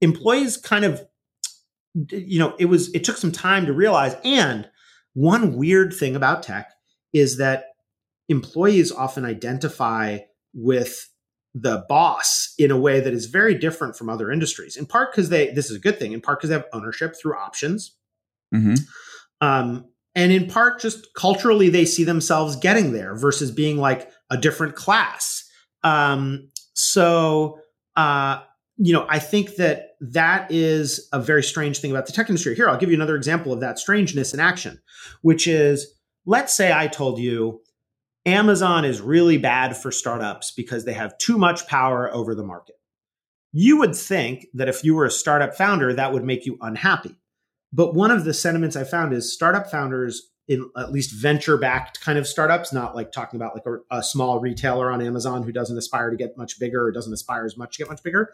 [0.00, 1.02] Employees kind of,
[2.10, 4.16] you know, it was, it took some time to realize.
[4.24, 4.68] And
[5.14, 6.72] one weird thing about tech
[7.12, 7.66] is that
[8.28, 10.18] employees often identify
[10.54, 11.08] with
[11.54, 14.76] the boss in a way that is very different from other industries.
[14.76, 16.12] In part because they this is a good thing.
[16.12, 17.96] In part because they have ownership through options.
[18.54, 18.74] Mm-hmm.
[19.46, 24.36] Um, and in part just culturally they see themselves getting there versus being like a
[24.36, 25.48] different class.
[25.82, 27.58] Um, so
[27.96, 28.40] uh,
[28.78, 32.54] you know, I think that that is a very strange thing about the tech industry.
[32.54, 34.80] Here, I'll give you another example of that strangeness in action,
[35.20, 35.94] which is
[36.26, 37.60] let's say I told you
[38.24, 42.76] Amazon is really bad for startups because they have too much power over the market.
[43.52, 47.16] You would think that if you were a startup founder, that would make you unhappy.
[47.72, 52.00] But one of the sentiments I found is startup founders, in at least venture backed
[52.00, 55.52] kind of startups, not like talking about like a, a, small retailer on Amazon who
[55.52, 58.32] doesn't aspire to get much bigger or doesn't aspire as much to get much bigger,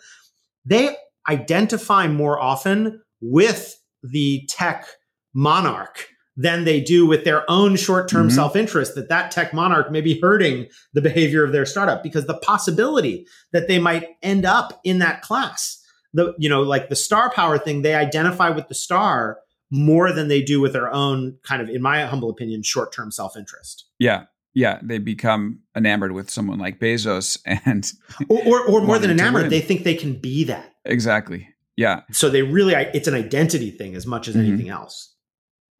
[0.64, 0.96] they
[1.28, 4.86] identify more often with the tech
[5.34, 8.36] monarch than they do with their own short-term mm-hmm.
[8.36, 12.00] self-interest that that tech monarch may be hurting the behavior of their startup.
[12.00, 16.88] Because the possibility that they might end up in that class the you know like
[16.88, 19.38] the star power thing they identify with the star
[19.70, 23.84] more than they do with their own kind of in my humble opinion short-term self-interest.
[23.98, 24.24] Yeah.
[24.54, 24.78] Yeah.
[24.82, 27.92] They become enamored with someone like bezos and
[28.30, 30.76] or, or, or more than enamored they think they can be that.
[30.86, 31.48] Exactly.
[31.76, 32.02] Yeah.
[32.12, 34.46] So they really it's an identity thing as much as mm-hmm.
[34.46, 35.14] anything else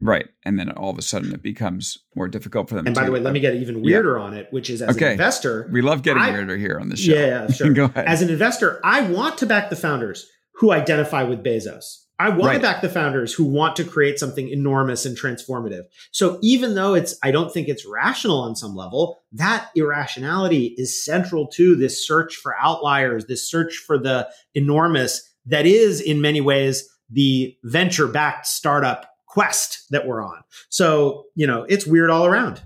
[0.01, 0.29] Right.
[0.45, 2.87] And then all of a sudden it becomes more difficult for them.
[2.87, 4.25] And by the way, let me get even weirder yeah.
[4.25, 5.07] on it, which is as okay.
[5.07, 5.69] an investor.
[5.73, 7.15] We love getting I, weirder here on the show.
[7.15, 7.73] Yeah, sure.
[7.73, 8.07] Go ahead.
[8.07, 12.05] As an investor, I want to back the founders who identify with Bezos.
[12.21, 12.55] I want right.
[12.55, 15.83] to back the founders who want to create something enormous and transformative.
[16.11, 21.05] So even though it's, I don't think it's rational on some level, that irrationality is
[21.05, 26.41] central to this search for outliers, this search for the enormous that is in many
[26.41, 30.43] ways the venture backed startup quest that we're on.
[30.69, 32.61] So, you know, it's weird all around.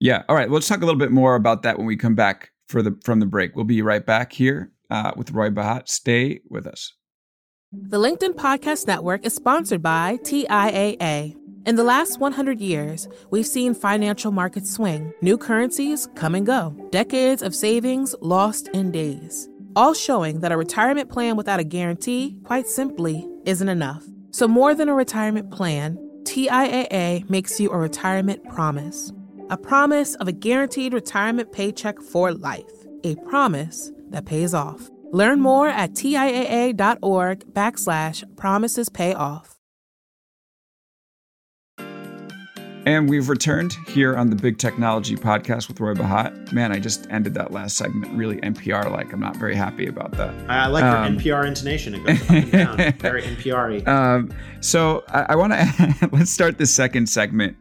[0.00, 0.24] Yeah.
[0.28, 0.50] All right.
[0.50, 3.20] Let's talk a little bit more about that when we come back for the from
[3.20, 3.54] the break.
[3.54, 5.86] We'll be right back here uh, with Roy Bahat.
[5.88, 6.92] Stay with us.
[7.70, 11.36] The LinkedIn Podcast Network is sponsored by TIAA.
[11.66, 16.74] In the last 100 years, we've seen financial markets swing, new currencies come and go,
[16.90, 22.38] decades of savings lost in days, all showing that a retirement plan without a guarantee,
[22.42, 24.04] quite simply, isn't enough.
[24.36, 29.10] So, more than a retirement plan, TIAA makes you a retirement promise
[29.48, 32.70] a promise of a guaranteed retirement paycheck for life,
[33.02, 34.90] a promise that pays off.
[35.10, 39.55] Learn more at TIAA.org backslash promises pay off.
[42.86, 46.52] And we've returned here on the Big Technology Podcast with Roy Bahat.
[46.52, 49.12] Man, I just ended that last segment really NPR like.
[49.12, 50.32] I'm not very happy about that.
[50.48, 51.96] I like um, your NPR intonation.
[51.96, 52.76] It goes up and down.
[53.00, 57.56] very NPR um, so I, I want to let's start the second segment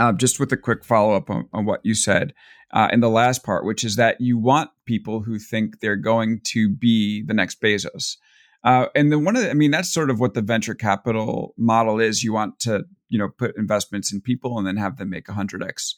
[0.00, 2.34] uh, just with a quick follow up on, on, what you said
[2.72, 6.40] uh, in the last part, which is that you want people who think they're going
[6.46, 8.16] to be the next Bezos.
[8.64, 11.54] Uh, and then one of the, I mean, that's sort of what the venture capital
[11.58, 12.24] model is.
[12.24, 15.94] You want to, you know, put investments in people and then have them make 100x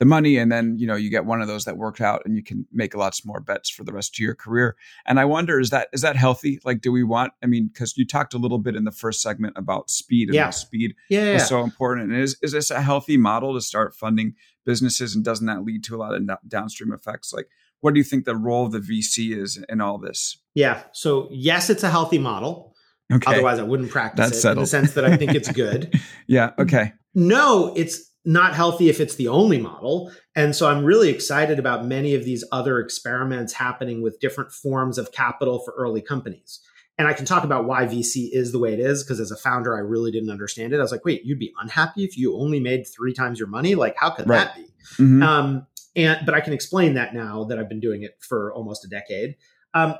[0.00, 0.36] the money.
[0.36, 2.66] And then, you know, you get one of those that worked out and you can
[2.72, 4.76] make lots more bets for the rest of your career.
[5.06, 6.60] And I wonder, is that, is that healthy?
[6.64, 9.20] Like, do we want, I mean, cause you talked a little bit in the first
[9.20, 10.50] segment about speed and yeah.
[10.50, 11.36] speed yeah, yeah.
[11.36, 12.12] is so important.
[12.12, 15.14] And is, is this a healthy model to start funding businesses?
[15.14, 17.32] And doesn't that lead to a lot of downstream effects?
[17.32, 17.48] Like,
[17.80, 20.38] what do you think the role of the VC is in all this?
[20.54, 20.82] Yeah.
[20.92, 22.74] So yes, it's a healthy model.
[23.12, 23.32] Okay.
[23.32, 24.58] Otherwise, I wouldn't practice That's it settled.
[24.58, 25.98] in the sense that I think it's good.
[26.26, 26.50] yeah.
[26.58, 26.92] Okay.
[27.14, 30.12] No, it's not healthy if it's the only model.
[30.36, 34.98] And so I'm really excited about many of these other experiments happening with different forms
[34.98, 36.60] of capital for early companies.
[36.98, 39.36] And I can talk about why VC is the way it is because as a
[39.36, 40.78] founder, I really didn't understand it.
[40.78, 43.76] I was like, wait, you'd be unhappy if you only made three times your money?
[43.76, 44.46] Like, how could right.
[44.46, 44.62] that be?
[45.02, 45.22] Mm-hmm.
[45.22, 45.66] Um,
[45.98, 48.88] and but I can explain that now that I've been doing it for almost a
[48.88, 49.36] decade.
[49.74, 49.96] Um,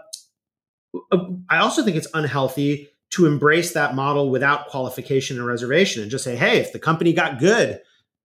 [1.51, 6.25] I also think it's unhealthy to embrace that model without qualification and reservation and just
[6.25, 7.81] say, hey, if the company got good,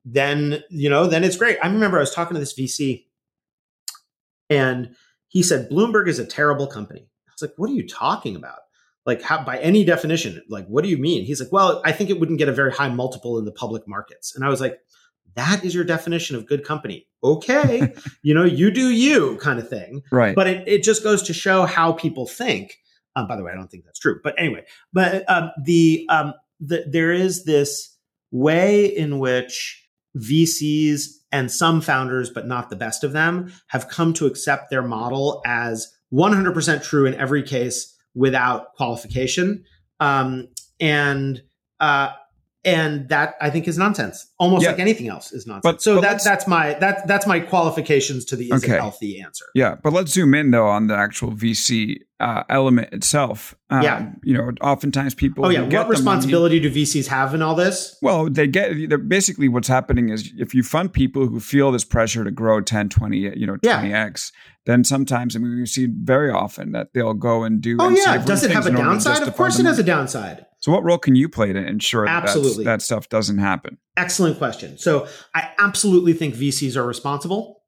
[0.05, 1.57] then you know, then it's great.
[1.63, 3.05] I remember I was talking to this VC
[4.49, 4.95] and
[5.27, 7.07] he said, Bloomberg is a terrible company.
[7.27, 8.59] I was like, what are you talking about?
[9.05, 11.25] Like how by any definition, like what do you mean?
[11.25, 13.87] He's like, well, I think it wouldn't get a very high multiple in the public
[13.87, 14.35] markets.
[14.35, 14.79] And I was like,
[15.35, 17.07] that is your definition of good company.
[17.23, 20.03] Okay, you know, you do you kind of thing.
[20.11, 20.35] Right.
[20.35, 22.77] But it, it just goes to show how people think.
[23.15, 24.19] Um, by the way, I don't think that's true.
[24.23, 27.95] But anyway, but um, the, um, the there is this
[28.31, 34.13] way in which VCs and some founders, but not the best of them, have come
[34.13, 39.63] to accept their model as 100% true in every case without qualification.
[39.99, 41.41] Um, and
[41.79, 42.11] uh,
[42.65, 44.25] and that I think is nonsense.
[44.39, 44.71] Almost yeah.
[44.71, 45.63] like anything else is nonsense.
[45.63, 48.75] But, so but that that's my that that's my qualifications to the is okay.
[48.75, 49.45] it healthy answer.
[49.53, 53.55] Yeah, but let's zoom in though on the actual VC uh, element itself.
[53.69, 55.45] Um, yeah, you know, oftentimes people.
[55.45, 57.97] Oh yeah, what responsibility money, do VCs have in all this?
[58.01, 58.71] Well, they get
[59.09, 62.89] basically what's happening is if you fund people who feel this pressure to grow 10,
[62.89, 64.31] 20, you know, 20x,
[64.65, 67.75] then sometimes I mean we see very often that they'll go and do.
[67.79, 69.27] Oh yeah, does it have a downside?
[69.27, 70.45] Of course, it has a downside.
[70.63, 73.79] So, what role can you play to ensure that that stuff doesn't happen?
[73.97, 74.77] Excellent question.
[74.77, 77.63] So, I absolutely think VCs are responsible,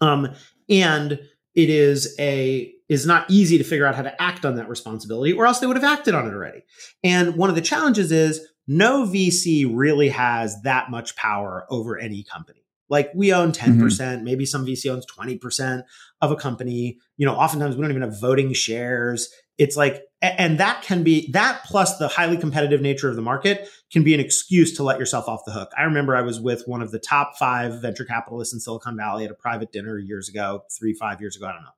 [0.00, 0.32] um,
[0.68, 1.18] and
[1.56, 5.32] it is a is not easy to figure out how to act on that responsibility,
[5.32, 6.62] or else they would have acted on it already.
[7.02, 12.22] And one of the challenges is no VC really has that much power over any
[12.22, 12.60] company.
[12.88, 15.82] Like we own 10%, percent mm hmm maybe some VC owns 20%
[16.20, 16.98] of a company.
[17.16, 19.28] You know, oftentimes we don't even have voting shares.
[19.58, 23.68] It's like, and that can be that plus the highly competitive nature of the market
[23.92, 25.70] can be an excuse to let yourself off the hook.
[25.76, 29.24] I remember I was with one of the top five venture capitalists in Silicon Valley
[29.26, 31.68] at a private dinner years ago, three, five years ago, I don't know.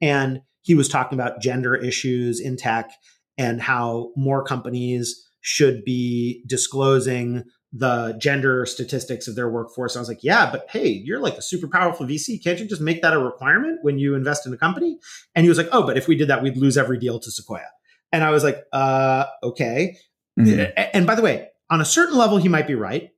[0.00, 2.90] And he was talking about gender issues in tech
[3.38, 9.96] and how more companies should be disclosing the gender statistics of their workforce.
[9.96, 12.42] I was like, yeah, but hey, you're like a super powerful VC.
[12.42, 14.98] Can't you just make that a requirement when you invest in a company?
[15.34, 17.30] And he was like, oh, but if we did that, we'd lose every deal to
[17.30, 17.68] Sequoia.
[18.12, 19.96] And I was like, uh, okay.
[20.38, 20.72] Mm-hmm.
[20.92, 23.10] And by the way, on a certain level, he might be right.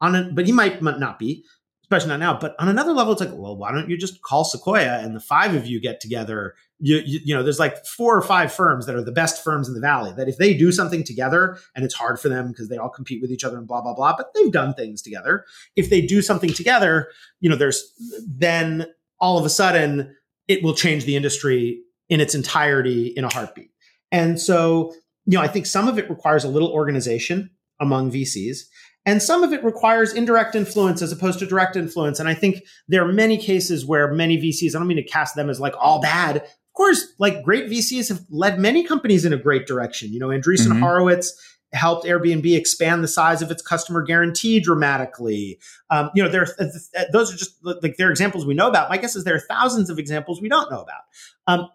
[0.00, 1.44] On a, but he might not be
[1.86, 2.36] especially not now.
[2.36, 5.20] But on another level, it's like, well, why don't you just call Sequoia and the
[5.20, 6.54] five of you get together?
[6.80, 9.68] You, you, you, know, there's like four or five firms that are the best firms
[9.68, 12.68] in the valley that if they do something together, and it's hard for them because
[12.68, 15.44] they all compete with each other and blah blah blah, but they've done things together.
[15.76, 17.08] If they do something together,
[17.40, 17.92] you know, there's
[18.26, 18.86] then
[19.20, 20.14] all of a sudden
[20.48, 23.70] it will change the industry in its entirety in a heartbeat.
[24.10, 24.92] And so,
[25.24, 27.50] you know, I think some of it requires a little organization
[27.80, 28.58] among VCs.
[29.06, 32.18] And some of it requires indirect influence as opposed to direct influence.
[32.18, 35.36] And I think there are many cases where many VCs, I don't mean to cast
[35.36, 36.38] them as like all bad.
[36.38, 40.12] Of course, like great VCs have led many companies in a great direction.
[40.12, 40.82] You know, Andreessen mm-hmm.
[40.82, 41.32] Horowitz
[41.72, 45.60] helped Airbnb expand the size of its customer guarantee dramatically.
[45.90, 46.64] Um, you know, there uh,
[46.98, 48.90] uh, those are just like there are examples we know about.
[48.90, 51.02] My guess is there are thousands of examples we don't know about.
[51.46, 51.68] Um,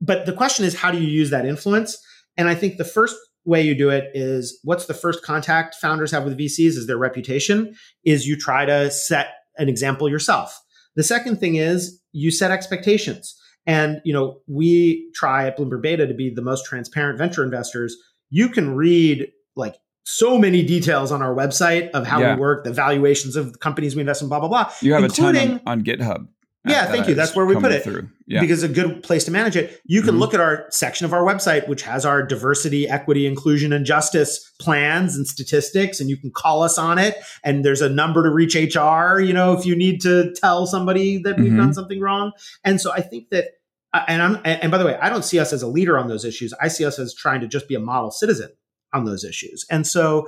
[0.00, 1.98] but the question is, how do you use that influence?
[2.36, 3.16] And I think the first
[3.46, 6.98] way you do it is what's the first contact founders have with VCs is their
[6.98, 7.74] reputation,
[8.04, 10.60] is you try to set an example yourself.
[10.96, 13.34] The second thing is you set expectations.
[13.66, 17.96] And, you know, we try at Bloomberg Beta to be the most transparent venture investors.
[18.30, 22.34] You can read like so many details on our website of how Yeah.
[22.34, 24.70] we work, the valuations of the companies we invest in, blah, blah, blah.
[24.80, 26.28] You have a ton on, on GitHub.
[26.66, 27.14] Yeah, thank you.
[27.14, 27.84] That's where we put it.
[27.84, 28.08] Through.
[28.28, 28.40] Yeah.
[28.40, 29.80] because a good place to manage it.
[29.84, 30.18] You can Mhm.
[30.18, 34.50] look at our section of our website, which has our diversity, equity, inclusion, and justice
[34.58, 37.16] plans and statistics, and you can call us on it.
[37.44, 41.18] And there's a number to reach HR, you know, if you need to tell somebody
[41.22, 42.32] that we've done something wrong.
[42.64, 43.50] And so I think that,
[43.94, 46.08] uh, and I'm, and by the way, I don't see us as a leader on
[46.08, 46.52] those issues.
[46.60, 48.50] I see us as trying to just be a model citizen
[48.92, 49.64] on those issues.
[49.70, 50.26] And so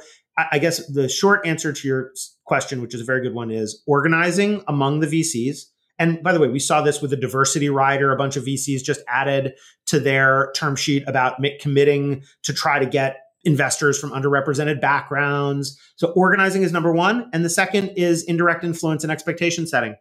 [0.52, 2.12] I guess the short answer to your
[2.44, 5.62] question, which is a very good one, is organizing among the VCs.
[5.98, 8.12] And by the way, we saw this with the diversity rider.
[8.12, 9.54] A bunch of VCs just added
[9.86, 15.80] to their term sheet about committing to try to get investors from underrepresented backgrounds.
[15.96, 17.30] So organizing is number one.
[17.32, 19.96] And the second is indirect influence and expectation setting.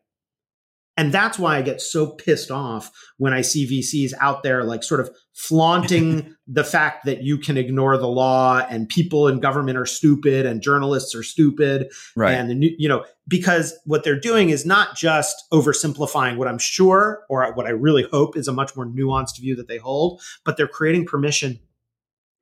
[0.98, 4.84] And that's why I get so pissed off when I see VCs out there like
[4.84, 9.78] sort of flaunting the fact that you can ignore the law and people in government
[9.78, 12.34] are stupid and journalists are stupid right.
[12.34, 17.54] and you know, because what they're doing is not just oversimplifying what I'm sure or
[17.54, 20.68] what I really hope is a much more nuanced view that they hold, but they're
[20.68, 21.60] creating permission.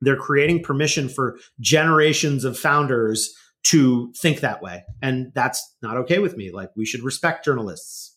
[0.00, 3.34] They're creating permission for generations of founders
[3.64, 4.84] to think that way.
[5.02, 6.52] And that's not okay with me.
[6.52, 8.15] Like we should respect journalists,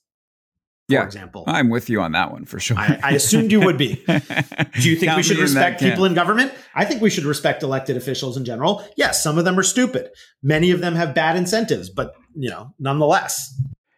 [0.90, 1.06] Yeah.
[1.06, 1.44] example.
[1.48, 2.78] I'm with you on that one for sure.
[2.78, 3.96] I, I assumed you would be.
[4.06, 6.54] Do you think we should me in that respect people in government?
[6.74, 8.84] I think we should respect elected officials in general.
[8.98, 10.10] Yes, some of them are stupid.
[10.42, 13.54] Many of them have bad incentives, but you know, nonetheless.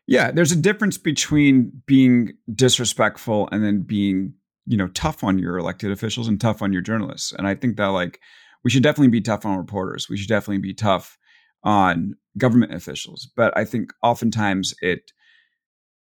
[0.07, 4.33] Yeah, there's a difference between being disrespectful and then being,
[4.65, 7.31] you know, tough on your elected officials and tough on your journalists.
[7.31, 8.19] And I think that like
[8.63, 10.07] we should definitely be tough on reporters.
[10.09, 11.17] We should definitely be tough
[11.63, 13.29] on government officials.
[13.35, 15.11] But I think oftentimes it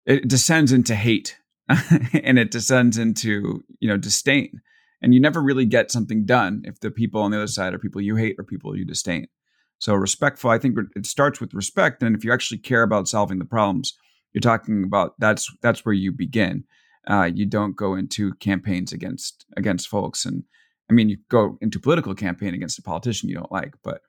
[0.07, 1.37] it descends into hate
[1.69, 4.61] and it descends into, you know, disdain.
[5.03, 7.79] And you never really get something done if the people on the other side are
[7.79, 9.29] people you hate or people you disdain.
[9.79, 12.03] So respectful, I think it starts with respect.
[12.03, 13.97] And if you actually care about solving the problems,
[14.33, 16.65] you're talking about that's that's where you begin.
[17.07, 20.45] Uh, you don't go into campaigns against against folks, and
[20.91, 24.01] I mean you go into political campaign against a politician you don't like, but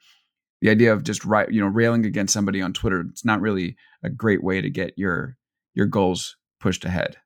[0.61, 3.75] the idea of just right, you know, railing against somebody on Twitter, it's not really
[4.03, 5.37] a great way to get your
[5.78, 7.17] your goals pushed ahead.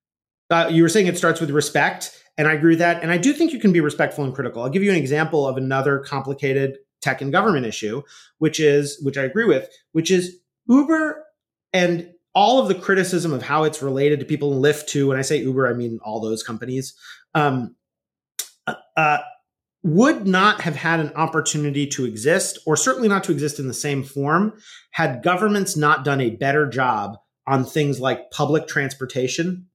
[0.49, 3.02] Uh, you were saying it starts with respect, and I agree with that.
[3.02, 4.62] And I do think you can be respectful and critical.
[4.62, 8.02] I'll give you an example of another complicated tech and government issue,
[8.39, 10.38] which is, which I agree with, which is
[10.68, 11.26] Uber
[11.72, 15.08] and all of the criticism of how it's related to people in Lyft too.
[15.08, 16.93] When I say Uber, I mean all those companies.
[17.34, 17.76] Um,
[18.97, 19.20] uh,
[19.84, 23.74] would not have had an opportunity to exist, or certainly not to exist in the
[23.74, 24.54] same form,
[24.91, 27.18] had governments not done a better job
[27.52, 29.68] on things like public transportation,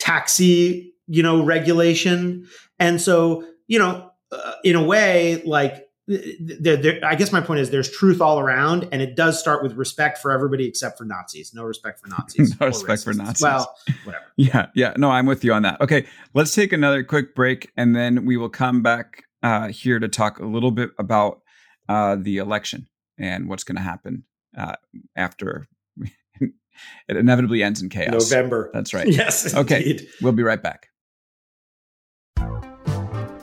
[0.00, 2.48] taxi, you know, regulation.
[2.80, 7.60] And so, you know, uh, in a way, like, there, there, I guess my point
[7.60, 11.04] is there's truth all around, and it does start with respect for everybody except for
[11.04, 11.54] Nazis.
[11.54, 12.56] No respect for Nazis.
[12.60, 13.14] No respect for.
[13.14, 13.40] Nazis.
[13.40, 14.24] Well, whatever.
[14.36, 14.94] Yeah, yeah.
[14.96, 15.80] No, I'm with you on that.
[15.80, 16.04] Okay,
[16.34, 20.40] let's take another quick break and then we will come back uh, here to talk
[20.40, 21.40] a little bit about
[21.88, 24.24] uh, the election and what's going to happen
[24.58, 24.74] uh,
[25.14, 25.68] after
[27.08, 28.12] it inevitably ends in chaos.
[28.12, 28.70] November.
[28.72, 29.06] That's right.
[29.22, 29.54] Yes.
[29.54, 29.78] Okay.
[29.78, 30.08] Indeed.
[30.20, 30.88] We'll be right back.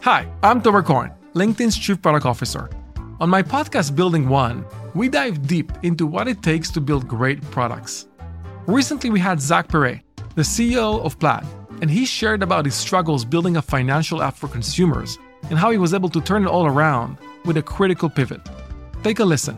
[0.02, 2.70] Hi, I'm Tomer Cohen, LinkedIn's Chief Product Officer.
[3.20, 4.66] On my podcast, Building One,
[4.96, 8.08] we dive deep into what it takes to build great products.
[8.66, 10.02] Recently, we had Zach Perret,
[10.36, 11.44] the CEO of Plaid,
[11.82, 15.18] and he shared about his struggles building a financial app for consumers
[15.50, 18.42] and how he was able to turn it all around with a critical pivot.
[19.04, 19.58] Take a listen.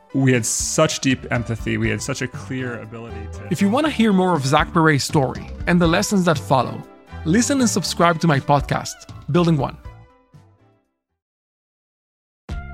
[0.13, 1.77] we had such deep empathy.
[1.77, 3.47] We had such a clear ability to.
[3.49, 6.81] If you want to hear more of Zach Perret's story and the lessons that follow,
[7.25, 8.93] listen and subscribe to my podcast,
[9.31, 9.77] Building One.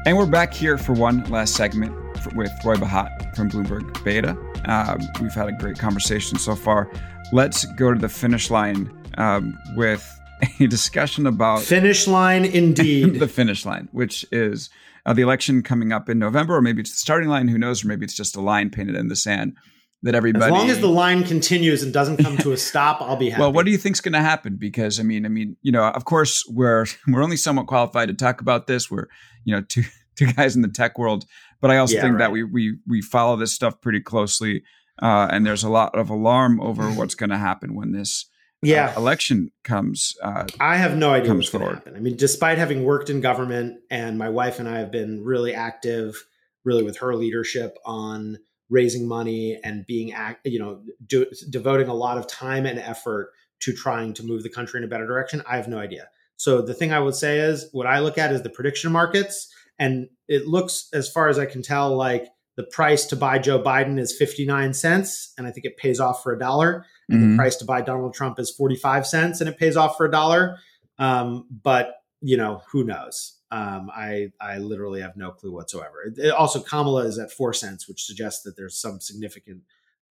[0.06, 1.94] And we're back here for one last segment
[2.36, 4.38] with Roy Bahat from Bloomberg Beta.
[4.66, 6.90] Um, we've had a great conversation so far.
[7.34, 10.10] Let's go to the finish line um, with
[10.60, 13.16] a discussion about Finish line indeed.
[13.20, 14.70] the finish line, which is
[15.08, 17.84] uh, the election coming up in November, or maybe it's the starting line, who knows,
[17.84, 19.56] or maybe it's just a line painted in the sand.
[20.04, 20.46] that everybody.
[20.46, 23.42] As long as the line continues and doesn't come to a stop, I'll be happy.
[23.42, 24.58] Well, what do you think's going to happen?
[24.58, 28.14] Because I mean, I mean, you know, of course, we're we're only somewhat qualified to
[28.14, 28.92] talk about this.
[28.92, 29.08] We're
[29.46, 29.84] you know two
[30.18, 31.26] two guys in the tech world,
[31.62, 34.64] but I also Yeah, think that we we we follow this stuff pretty closely,
[35.02, 38.30] uh, and there's a lot of alarm over what's going to happen when this
[38.64, 38.96] uh, yeah.
[38.96, 40.16] election comes.
[40.22, 41.78] Uh, I have no idea comes what's going to forward.
[41.78, 41.96] happen.
[41.96, 45.54] I mean, despite having worked in government, and my wife and I have been really
[45.54, 46.16] active,
[46.64, 48.38] really with her leadership on
[48.70, 53.32] raising money and being, act, you know, do, devoting a lot of time and effort
[53.60, 55.42] to trying to move the country in a better direction.
[55.48, 56.10] I have no idea.
[56.36, 59.52] So the thing I would say is, what I look at is the prediction markets,
[59.80, 63.62] and it looks, as far as I can tell, like the price to buy Joe
[63.62, 67.32] Biden is fifty nine cents, and I think it pays off for a dollar mhm.
[67.32, 70.12] the price to buy Donald Trump is 45 cents and it pays off for a
[70.12, 70.58] dollar.
[71.00, 73.34] Um, but you know, who knows?
[73.52, 76.04] Um, I, I literally have no clue whatsoever.
[76.06, 79.62] It- it- also, Kamala is at four cents, which suggests that there's some significant,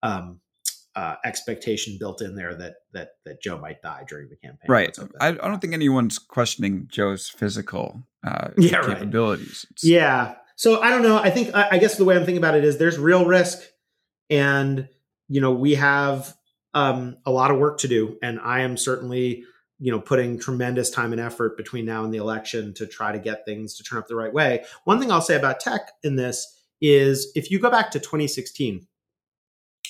[0.03, 0.40] um,
[0.94, 4.66] uh, expectation built in there that, that, that Joe might die during the campaign.
[4.68, 4.86] Right.
[4.86, 9.66] Let's hope that- I, I don't think anyone's questioning Joe's physical uh, Yeah, capabilities.
[9.70, 10.36] It's- Yeah.
[10.55, 11.18] So I don't know.
[11.18, 13.61] I think I I guess the way I'm thinking about it is there's real risk,
[14.30, 14.88] and
[15.28, 16.34] you know we have
[16.77, 19.45] um, a lot of work to do, and I am certainly
[19.79, 23.18] you know putting tremendous time and effort between now and the election to try to
[23.18, 24.64] get things to turn up the right way.
[24.85, 26.47] One thing I'll say about tech in this
[26.83, 28.87] is if you go back to 2016.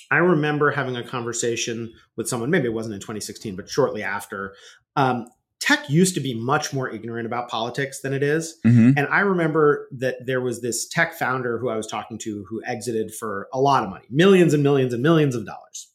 [0.09, 4.55] I remember having a conversation with someone, maybe it wasn't in 2016, but shortly after.
[4.95, 5.27] Um,
[5.59, 8.57] tech used to be much more ignorant about politics than it is.
[8.65, 8.95] Mhm.
[8.97, 12.63] And I remember that there was this tech founder who I was talking to who
[12.65, 15.89] exited for a lot of money, millions and millions and millions of dollars.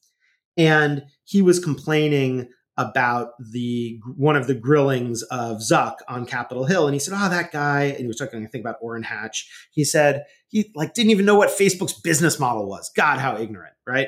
[0.57, 6.87] And he was complaining about the one of the grillings of Zuck on Capitol Hill.
[6.87, 9.49] And he said, Oh, that guy, and he was talking, I think, about Orrin Hatch.
[9.71, 12.89] He said he like didn't even know what Facebook's business model was.
[12.95, 14.07] God, how ignorant, right?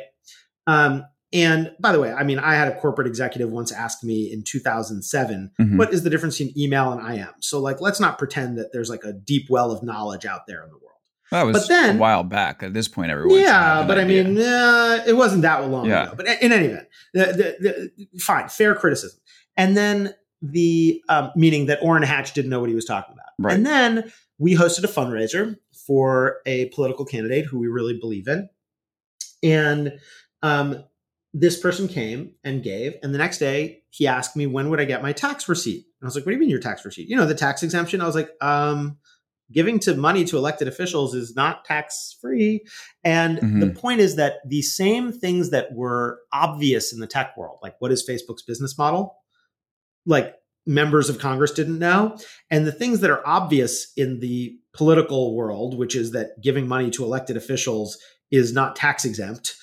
[0.65, 4.31] Um, and by the way, I mean, I had a corporate executive once ask me
[4.31, 5.77] in 2007, Mhm.
[5.77, 7.33] what is the difference between email and IM?
[7.41, 10.63] So, like, let's not pretend that there's like a deep well of knowledge out there
[10.63, 10.92] in the world.
[11.33, 12.63] That was But then- a while back.
[12.63, 13.39] At this point, everyone.
[13.39, 14.23] yeah, but I idea.
[14.23, 16.03] mean, uh, it wasn't that long Yeah.
[16.07, 16.13] ago.
[16.15, 17.25] But in any event, the,
[17.59, 19.19] the, the, fine, fair criticism.
[19.57, 23.27] And then the um, meaning that Orrin Hatch didn't know what he was talking about.
[23.39, 23.55] Right.
[23.55, 25.57] And then we hosted a fundraiser
[25.87, 28.49] for a political candidate who we really believe in,
[29.41, 29.99] and
[30.41, 30.83] um,
[31.33, 32.95] this person came and gave.
[33.03, 35.85] And the next day, he asked me when would I get my tax receipt.
[35.99, 37.07] And I was like, "What do you mean your tax receipt?
[37.09, 38.97] You know, the tax exemption." I was like, um,
[39.53, 42.65] "Giving to money to elected officials is not tax free."
[43.03, 43.59] And Mhm.
[43.61, 47.75] the point is that the same things that were obvious in the tech world, like
[47.79, 49.15] what is Facebook's business model,
[50.05, 50.35] like
[50.65, 52.17] members of Congress didn't know,
[52.49, 56.89] and the things that are obvious in the political world, which is that giving money
[56.89, 57.97] to elected officials
[58.31, 59.53] is not tax exempt,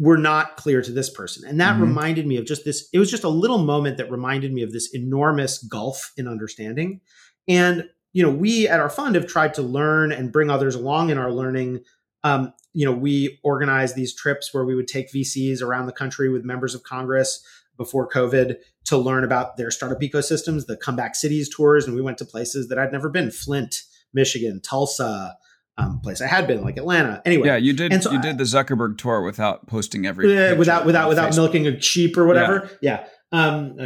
[0.00, 1.48] were not clear to this person.
[1.48, 1.80] And that Mhm.
[1.82, 4.72] reminded me of just this, it was just a little moment that reminded me of
[4.72, 7.00] this enormous gulf in understanding.
[7.48, 7.88] And,
[8.18, 11.18] you know, we at our fund have tried to learn and bring others along in
[11.18, 11.84] our learning.
[12.24, 16.28] Um, you know, we organized these trips where we would take VCs around the country
[16.28, 17.40] with members of Congress
[17.76, 18.56] before COVID
[18.86, 21.86] to learn about their startup ecosystems, the comeback cities tours.
[21.86, 25.36] And we went to places that I'd never been Flint, Michigan, Tulsa,
[25.76, 27.22] um, place I had been, like Atlanta.
[27.24, 28.02] Anyway, yeah, you did.
[28.02, 31.30] So you I- did the Zuckerberg tour without posting every yeah, picture without without without
[31.30, 31.36] Facebook.
[31.36, 32.68] milking a sheep or whatever.
[32.82, 33.06] Yeah.
[33.30, 33.84] Um, uh,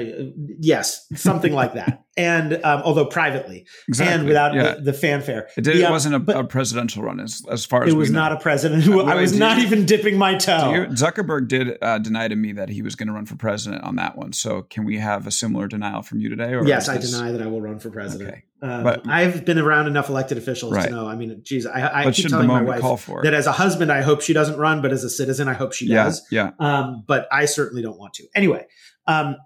[0.61, 1.99] yes, something like that.
[2.14, 4.14] And um, although privately exactly.
[4.14, 4.74] and without yeah.
[4.74, 7.84] the, the fanfare, it, did, Yeah, it wasn't a, a presidential run as as far
[7.84, 8.18] as it was know.
[8.20, 10.74] not a president who I was not you- even dipping my toe.
[10.74, 13.82] You- Zuckerberg did uh, deny to me that he was going to run for president
[13.84, 14.34] on that one.
[14.34, 16.53] So can we have a similar denial from you today?
[16.53, 18.28] Or yes, I this- deny that I will run for president.
[18.28, 18.45] Okay.
[18.61, 20.88] Um, But- I've been around enough elected officials Right.
[20.88, 21.09] to know.
[21.09, 23.24] I mean, geez, I, I keep telling my wife call for it?
[23.24, 25.72] that as a husband, I hope she doesn't run, but as a citizen, I hope
[25.72, 26.26] she yeah, does.
[26.30, 26.51] yeah.
[26.59, 28.24] um, but I certainly don't want to.
[28.34, 28.66] Anyway,
[29.07, 29.36] um,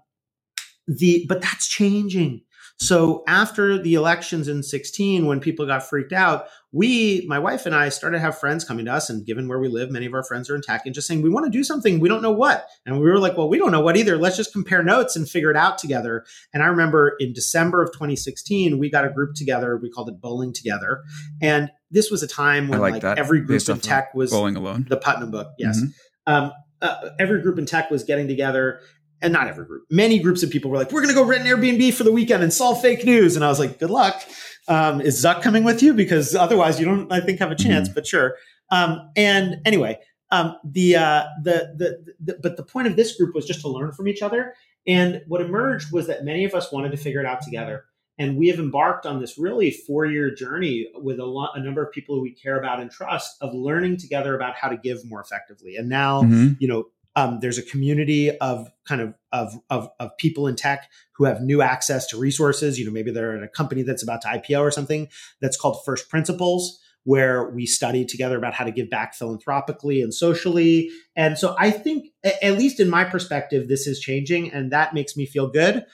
[0.87, 2.41] the but that's changing.
[2.79, 7.73] So after the elections in 16, when people got freaked out, we, my wife and
[7.73, 10.13] I, started to have friends coming to us, and given where we live, many of
[10.13, 12.21] our friends are in tech, and just saying we want to do something, we don't
[12.21, 14.15] know what, and we were like, well, we don't know what either.
[14.15, 16.23] Let's just compare notes and figure it out together.
[16.53, 19.77] And I remember in December of 2016, we got a group together.
[19.77, 21.01] We called it Bowling Together,
[21.41, 24.55] and this was a time when I like like, every group in tech was Bowling
[24.55, 24.85] alone.
[24.87, 25.47] the Putnam book.
[25.57, 25.81] Yes.
[25.81, 25.93] Mhm.
[26.27, 26.51] Um,
[26.81, 28.81] uh, every group in tech was getting together,
[29.21, 29.85] and not every group.
[29.89, 32.11] Many groups of people were like, "We're going to go rent an Airbnb for the
[32.11, 34.21] weekend and solve fake news." And I was like, "Good luck."
[34.67, 35.93] Um, is Zuck coming with you?
[35.93, 37.89] Because otherwise, you don't, I think, have a chance.
[37.89, 38.35] But sure.
[38.69, 39.99] Um, and anyway,
[40.31, 43.69] um, the, uh, the, the the but the point of this group was just to
[43.69, 44.53] learn from each other.
[44.85, 47.85] And what emerged was that many of us wanted to figure it out together.
[48.19, 51.83] And we have embarked on this really four year journey with a, lot, a number
[51.83, 55.07] of people who we care about and trust of learning together about how to give
[55.07, 55.75] more effectively.
[55.75, 56.53] And now, mm-hmm.
[56.59, 56.85] you know,
[57.17, 61.41] um, there's a community of kind of, of, of of people in tech who have
[61.41, 62.77] new access to resources.
[62.77, 65.09] You know, maybe they're at a company that's about to IPO or something
[65.41, 70.13] that's called First Principles, where we study together about how to give back philanthropically and
[70.13, 70.91] socially.
[71.15, 75.17] And so I think, at least in my perspective, this is changing, and that makes
[75.17, 75.85] me feel good.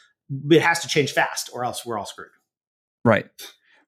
[0.52, 2.28] It has to change fast, or else we're all screwed.
[3.06, 3.28] Right.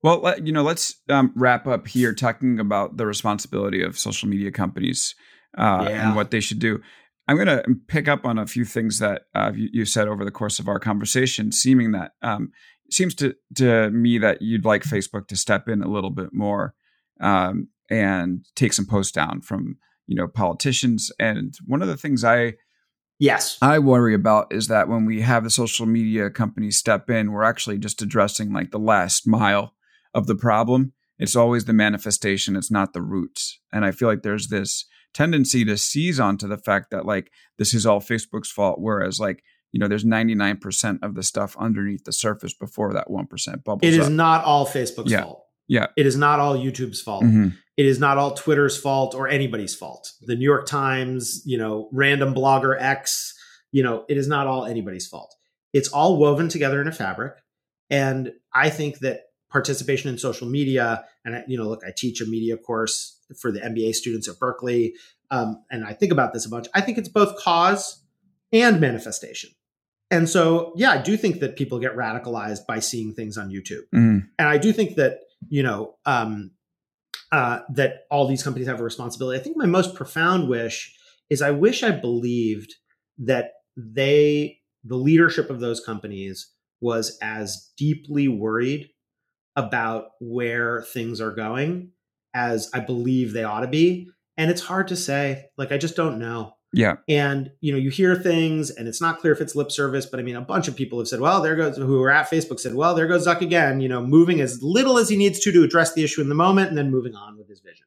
[0.02, 4.52] Well, you know, let's um, wrap up here talking about the responsibility of social media
[4.52, 5.16] companies
[5.58, 6.08] uh, yeah.
[6.08, 6.82] and what they should do.
[7.28, 10.24] I'm going to pick up on a few things that uh, you, you, said over
[10.24, 12.52] the course of our conversation, seeming that um,
[12.92, 16.76] seems to to me that you'd like Facebook to step in a little bit more
[17.22, 21.12] um, and take some posts down from you know politicians.
[21.20, 22.54] And one of the things I
[23.18, 27.32] yes I worry about is that when we have the social media companies step in,
[27.32, 29.74] we're actually just addressing like the last mile
[30.14, 30.94] of the problem.
[31.18, 32.56] It's always the manifestation.
[32.56, 33.60] It's not the roots.
[33.72, 34.86] And I feel like there's this
[35.16, 39.44] tendency to seize onto the fact that like this is all Facebook's fault, whereas like
[39.72, 43.80] you know there's 99% of the stuff underneath the surface before that 1% bubble.
[43.82, 44.12] It is up.
[44.12, 45.24] not all Facebook's yeah.
[45.24, 45.44] fault.
[45.68, 45.88] Yeah.
[45.98, 47.24] It is not all YouTube's fault.
[47.24, 47.50] Mm-hmm.
[47.78, 50.12] It is not all Twitter's fault or anybody's fault.
[50.22, 53.34] The New York Times, you know, random blogger X,
[53.72, 55.36] you know, it is not all anybody's fault.
[55.74, 57.34] It's all woven together in a fabric.
[57.90, 62.26] And I think that participation in social media, and you know, look, I teach a
[62.26, 64.94] media course for the MBA students at Berkeley.
[65.32, 66.68] Um, and I think about this a bunch.
[66.74, 68.04] I think it's both cause
[68.54, 69.52] and manifestation.
[70.12, 73.84] And so, yeah, I do think that people get radicalized by seeing things on YouTube.
[73.94, 74.28] Mm.
[74.38, 75.20] And I do think that,
[75.50, 76.52] you know, um,
[77.32, 79.40] uh, that all these companies have a responsibility.
[79.40, 80.96] I think my most profound wish
[81.30, 82.76] is I wish I believed
[83.18, 86.52] that they, the leadership of those companies,
[86.82, 88.90] was as deeply worried
[89.56, 91.92] about where things are going
[92.36, 94.10] as I believe they ought to be.
[94.38, 95.46] And it's hard to say.
[95.58, 96.54] Like, I just don't know.
[96.74, 96.96] Yeah.
[97.08, 100.20] And, you know, you hear things and it's not clear if it's lip service, but
[100.20, 102.60] I mean, a bunch of people have said, well, there goes, who are at Facebook
[102.60, 105.54] said, well, there goes Zuck again, you know, moving as little as he needs to
[105.54, 107.86] to address the issue in the moment and then moving on with his vision.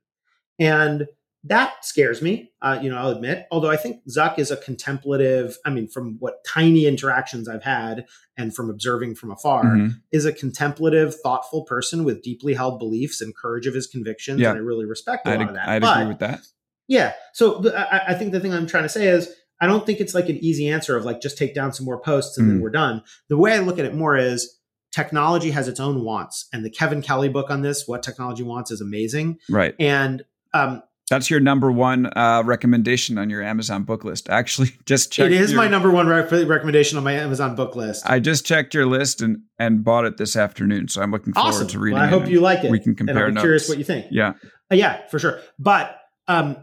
[0.58, 1.06] And
[1.44, 3.46] that scares me, uh, you know, I'll admit.
[3.50, 8.06] Although I think Zuck is a contemplative, I mean, from what tiny interactions I've had
[8.36, 9.88] and from observing from afar, mm-hmm.
[10.10, 14.40] is a contemplative, thoughtful person with deeply held beliefs and courage of his convictions.
[14.40, 14.50] Yeah.
[14.50, 15.68] And I really respect a I'd, lot of that.
[15.68, 16.40] I'd but, agree with that.
[16.88, 17.12] Yeah.
[17.34, 20.14] So I, I, think the thing I'm trying to say is I don't think it's
[20.14, 22.50] like an easy answer of like just take down some more posts and mm.
[22.52, 23.02] then we're done.
[23.28, 24.58] The way I look at it more is
[24.90, 26.48] technology has its own wants.
[26.52, 29.38] And the Kevin Kelly book on this, What Technology Wants, is amazing.
[29.50, 29.74] Right.
[29.78, 30.24] And
[30.54, 34.28] um, that's your number one uh, recommendation on your Amazon book list.
[34.28, 35.26] Actually, just check.
[35.26, 38.08] It is your, my number one recommendation on my Amazon book list.
[38.08, 41.50] I just checked your list and and bought it this afternoon, so I'm looking forward
[41.50, 41.68] awesome.
[41.68, 41.98] to reading.
[41.98, 42.70] Well, I hope you like it.
[42.70, 43.26] We can compare.
[43.26, 44.06] And I'm curious what you think.
[44.10, 44.34] Yeah,
[44.70, 45.40] uh, yeah, for sure.
[45.58, 46.56] But um,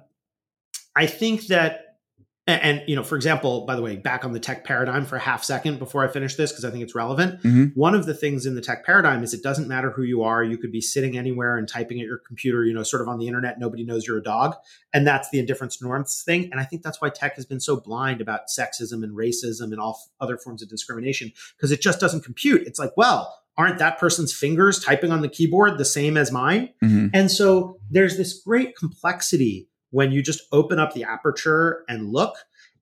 [0.95, 1.84] I think that
[2.47, 5.15] and, and, you know, for example, by the way, back on the tech paradigm for
[5.15, 7.41] a half second before I finish this, because I think it's relevant.
[7.41, 7.79] Mm-hmm.
[7.79, 10.43] One of the things in the tech paradigm is it doesn't matter who you are.
[10.43, 13.17] You could be sitting anywhere and typing at your computer, you know, sort of on
[13.17, 13.59] the internet.
[13.59, 14.55] Nobody knows you're a dog.
[14.93, 16.49] And that's the indifference norms thing.
[16.51, 19.79] And I think that's why tech has been so blind about sexism and racism and
[19.79, 22.61] all other forms of discrimination, because it just doesn't compute.
[22.67, 26.69] It's like, well, aren't that person's fingers typing on the keyboard the same as mine?
[26.83, 27.07] Mm-hmm.
[27.13, 32.35] And so there's this great complexity when you just open up the aperture and look.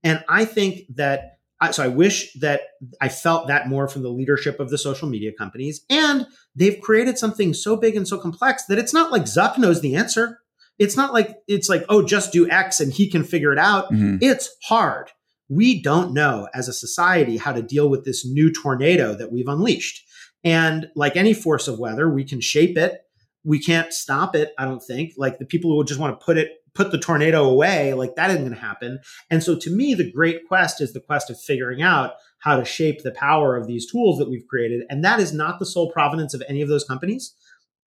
[0.03, 1.37] And I think that
[1.71, 2.61] so I wish that
[2.99, 5.85] I felt that more from the leadership of the social media companies.
[5.91, 9.79] And they've created something so big and so complex that it's not like Zuck knows
[9.79, 10.39] the answer.
[10.79, 13.93] It's not like it's like, oh, just do X and he can figure it out.
[13.93, 14.17] Mm-hmm.
[14.19, 15.11] It's hard.
[15.47, 19.47] We don't know as a society how to deal with this new tornado that we've
[19.47, 20.03] unleashed.
[20.43, 23.01] And like any force of weather, we can shape it.
[23.45, 25.13] We can't stop it, I don't think.
[25.15, 28.29] Like the people who just want to put it put the tornado away, like that
[28.31, 28.99] isn't going to happen.
[29.29, 32.65] And so to me, the great quest is the quest of figuring out how to
[32.65, 34.83] shape the power of these tools that we've created.
[34.89, 37.33] And that is not the sole provenance of any of those companies.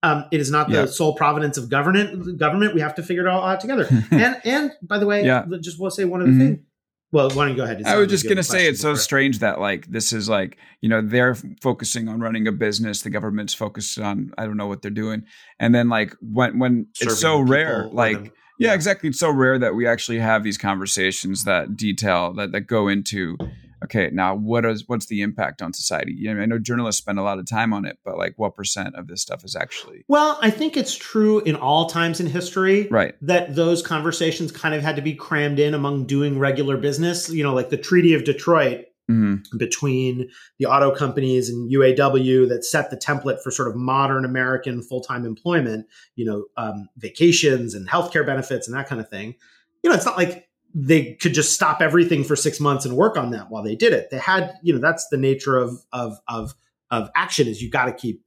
[0.03, 0.87] Um, it is not the yeah.
[0.87, 2.39] sole provenance of government.
[2.39, 3.89] Government, we have to figure it all out together.
[4.11, 5.45] and and by the way, yeah.
[5.61, 6.41] just want to say one other mm-hmm.
[6.41, 6.65] thing.
[7.13, 7.83] Well, why don't you go ahead?
[7.87, 10.89] I was just going to say it's so strange that like this is like you
[10.89, 14.83] know they're focusing on running a business, the government's focused on I don't know what
[14.83, 15.25] they're doing,
[15.59, 19.09] and then like when when Serving it's so rare, like yeah, exactly.
[19.09, 23.37] It's so rare that we actually have these conversations that detail that that go into
[23.85, 26.13] okay, now what is what's the impact on society?
[26.13, 28.55] You know, I know journalists spend a lot of time on it, but like what
[28.55, 32.27] percent of this stuff is actually Well, I think it's true in all times in
[32.27, 33.15] history right.
[33.23, 37.31] that those conversations kind of had to be crammed in among doing regular business.
[37.31, 39.57] You know, like the Treaty of Detroit mm-hmm.
[39.57, 40.29] between
[40.59, 45.01] the auto companies and UAW that set the template for sort of modern American full
[45.01, 49.35] time employment, you know, um, vacations and healthcare benefits and that kind of thing.
[49.83, 53.17] You know, it's not like they could just stop everything for six months and work
[53.17, 54.11] on that while they did it.
[54.11, 56.55] They had, you know, that's the nature of of of
[56.91, 58.26] of action is you got to keep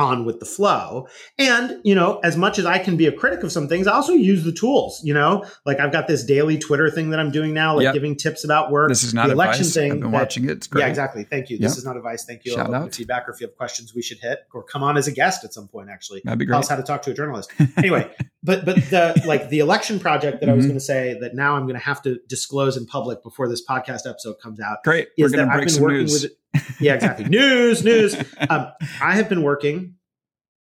[0.00, 1.06] on with the flow.
[1.38, 3.92] And, you know, as much as I can be a critic of some things, I
[3.92, 7.30] also use the tools, you know, like I've got this daily Twitter thing that I'm
[7.30, 7.94] doing now, like yep.
[7.94, 8.88] giving tips about work.
[8.88, 9.74] This is not the election advice.
[9.74, 9.92] thing.
[9.92, 10.50] I've been that, watching it.
[10.52, 10.82] It's great.
[10.82, 11.24] Yeah, exactly.
[11.24, 11.58] Thank you.
[11.58, 11.62] Yep.
[11.62, 12.24] This is not advice.
[12.24, 12.54] Thank you.
[12.54, 12.94] Shout out.
[12.94, 15.44] feedback or if you have questions we should hit or come on as a guest
[15.44, 16.22] at some point, actually.
[16.24, 16.54] That'd be great.
[16.54, 17.52] Tell us how to talk to a journalist.
[17.76, 18.10] anyway,
[18.42, 20.52] but, but the, like the election project that mm-hmm.
[20.52, 20.70] I was mm-hmm.
[20.70, 23.64] going to say that now I'm going to have to disclose in public before this
[23.64, 24.82] podcast episode comes out.
[24.82, 25.08] Great.
[25.18, 26.22] Is that I've been working news.
[26.22, 26.32] with,
[26.80, 27.26] yeah, exactly.
[27.26, 28.16] news, news.
[28.48, 28.68] Um,
[29.00, 29.94] I have been working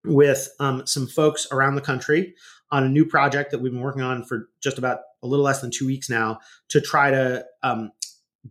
[0.04, 2.34] with um, some folks around the country
[2.70, 5.60] on a new project that we've been working on for just about a little less
[5.60, 7.90] than two weeks now to try to um,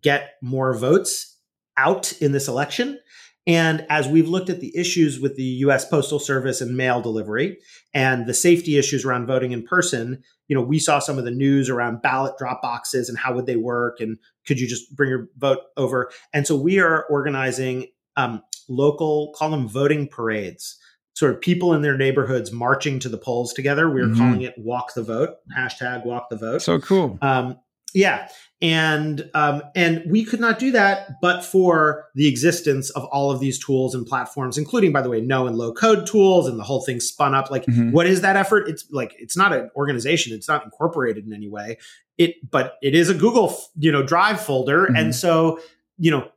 [0.01, 1.37] get more votes
[1.77, 2.99] out in this election.
[3.47, 7.57] And as we've looked at the issues with the US Postal Service and mail delivery
[7.93, 11.31] and the safety issues around voting in person, you know, we saw some of the
[11.31, 15.09] news around ballot drop boxes and how would they work and could you just bring
[15.09, 16.11] your vote over?
[16.33, 17.87] And so we are organizing
[18.17, 20.77] um, local, call them voting parades
[21.17, 23.89] sort of people in their neighborhoods marching to the polls together.
[23.89, 24.19] We are mm-hmm.
[24.19, 26.61] calling it Walk the Vote, hashtag Walk the Vote.
[26.61, 27.17] So cool.
[27.23, 27.57] Um,
[27.93, 28.29] yeah.
[28.59, 33.39] And um, and we could not do that but for the existence of all of
[33.39, 36.63] these tools and platforms, including, by the way, no and low code tools, and the
[36.63, 37.51] whole thing spun up.
[37.51, 37.91] Like, mm-hmm.
[37.91, 38.67] what is that effort?
[38.67, 41.77] It's like it's not an organization; it's not incorporated in any way.
[42.17, 44.95] It, but it is a Google, you know, Drive folder, mm-hmm.
[44.95, 45.59] and so
[45.99, 46.27] you know,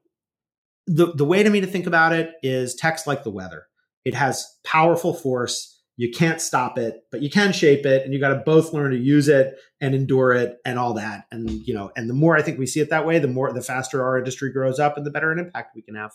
[0.86, 3.66] the the way to me to think about it is text like the weather.
[4.05, 5.80] It has powerful force.
[6.01, 8.92] You can't stop it, but you can shape it, and you got to both learn
[8.92, 11.26] to use it and endure it and all that.
[11.30, 13.53] And you know, and the more I think we see it that way, the more
[13.53, 16.12] the faster our industry grows up, and the better an impact we can have.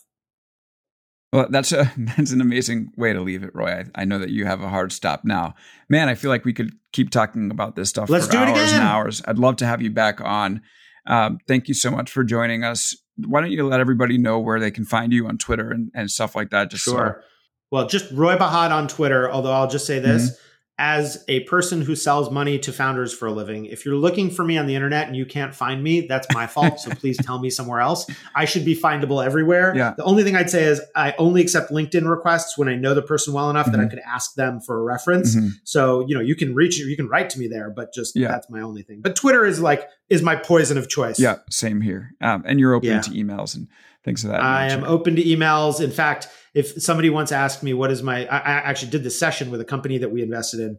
[1.31, 3.69] Well, that's a that's an amazing way to leave it, Roy.
[3.69, 5.53] I, I, know that you have a hard stop now.
[5.88, 8.81] Man, I feel like we could keep talking about this stuff Let's for hours again.
[8.81, 9.21] and hours.
[9.27, 10.63] I'd love to have you back on.
[11.05, 12.97] Um, thank you so much for joining us.
[13.17, 16.09] Why don't you let everybody know where they can find you on Twitter and, and
[16.09, 16.71] stuff like that?
[16.71, 17.21] Just sure.
[17.21, 17.27] So
[17.76, 20.32] well, just Roy Bahat on Twitter, although I'll just say this.
[20.32, 20.41] Mm-hmm
[20.78, 24.43] as a person who sells money to founders for a living, if you're looking for
[24.43, 26.80] me on the internet and you can't find me, that's my fault.
[26.82, 28.05] so please tell me somewhere else.
[28.36, 29.73] I should be findable everywhere.
[29.73, 29.93] Yeah.
[29.95, 33.01] The only thing I'd say is I only accept LinkedIn requests when I know the
[33.01, 33.71] person well enough mm-hmm.
[33.71, 33.91] that I mm-hmm.
[33.91, 35.34] could ask them for a reference.
[35.34, 35.47] Mm-hmm.
[35.63, 38.28] So, you know, you can reach you can write to me there, but just yeah.
[38.28, 38.99] that's my only thing.
[38.99, 41.19] But Twitter is like is my poison of choice.
[41.19, 42.11] Yeah, same here.
[42.19, 43.01] Um, and you're open yeah.
[43.01, 43.69] to emails and
[44.06, 44.41] things of that.
[44.41, 44.78] I nature.
[44.78, 45.84] am open to emails.
[45.84, 49.20] In fact, if somebody once asked me what is my, I, I actually did this
[49.20, 50.78] session with a company that we invested in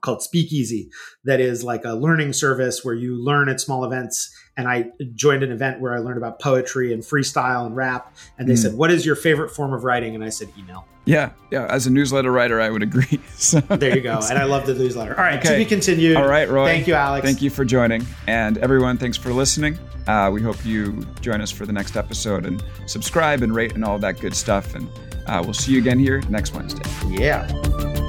[0.00, 0.90] called Speakeasy
[1.24, 4.32] that is like a learning service where you learn at small events.
[4.56, 8.14] And I joined an event where I learned about poetry and freestyle and rap.
[8.38, 8.58] And they mm.
[8.58, 10.14] said, What is your favorite form of writing?
[10.14, 10.86] And I said, Email.
[11.06, 11.30] Yeah.
[11.50, 11.66] Yeah.
[11.66, 13.20] As a newsletter writer, I would agree.
[13.36, 14.20] so, there you go.
[14.28, 15.16] And I love the newsletter.
[15.16, 15.38] All right.
[15.38, 15.50] Okay.
[15.50, 16.16] To be continued.
[16.16, 16.66] All right, Roy.
[16.66, 17.24] Thank you, Alex.
[17.24, 18.06] Thank you for joining.
[18.26, 19.78] And everyone, thanks for listening.
[20.06, 23.84] Uh, we hope you join us for the next episode and subscribe and rate and
[23.84, 24.74] all that good stuff.
[24.74, 24.88] And
[25.26, 26.88] uh, we'll see you again here next Wednesday.
[27.08, 28.03] Yeah.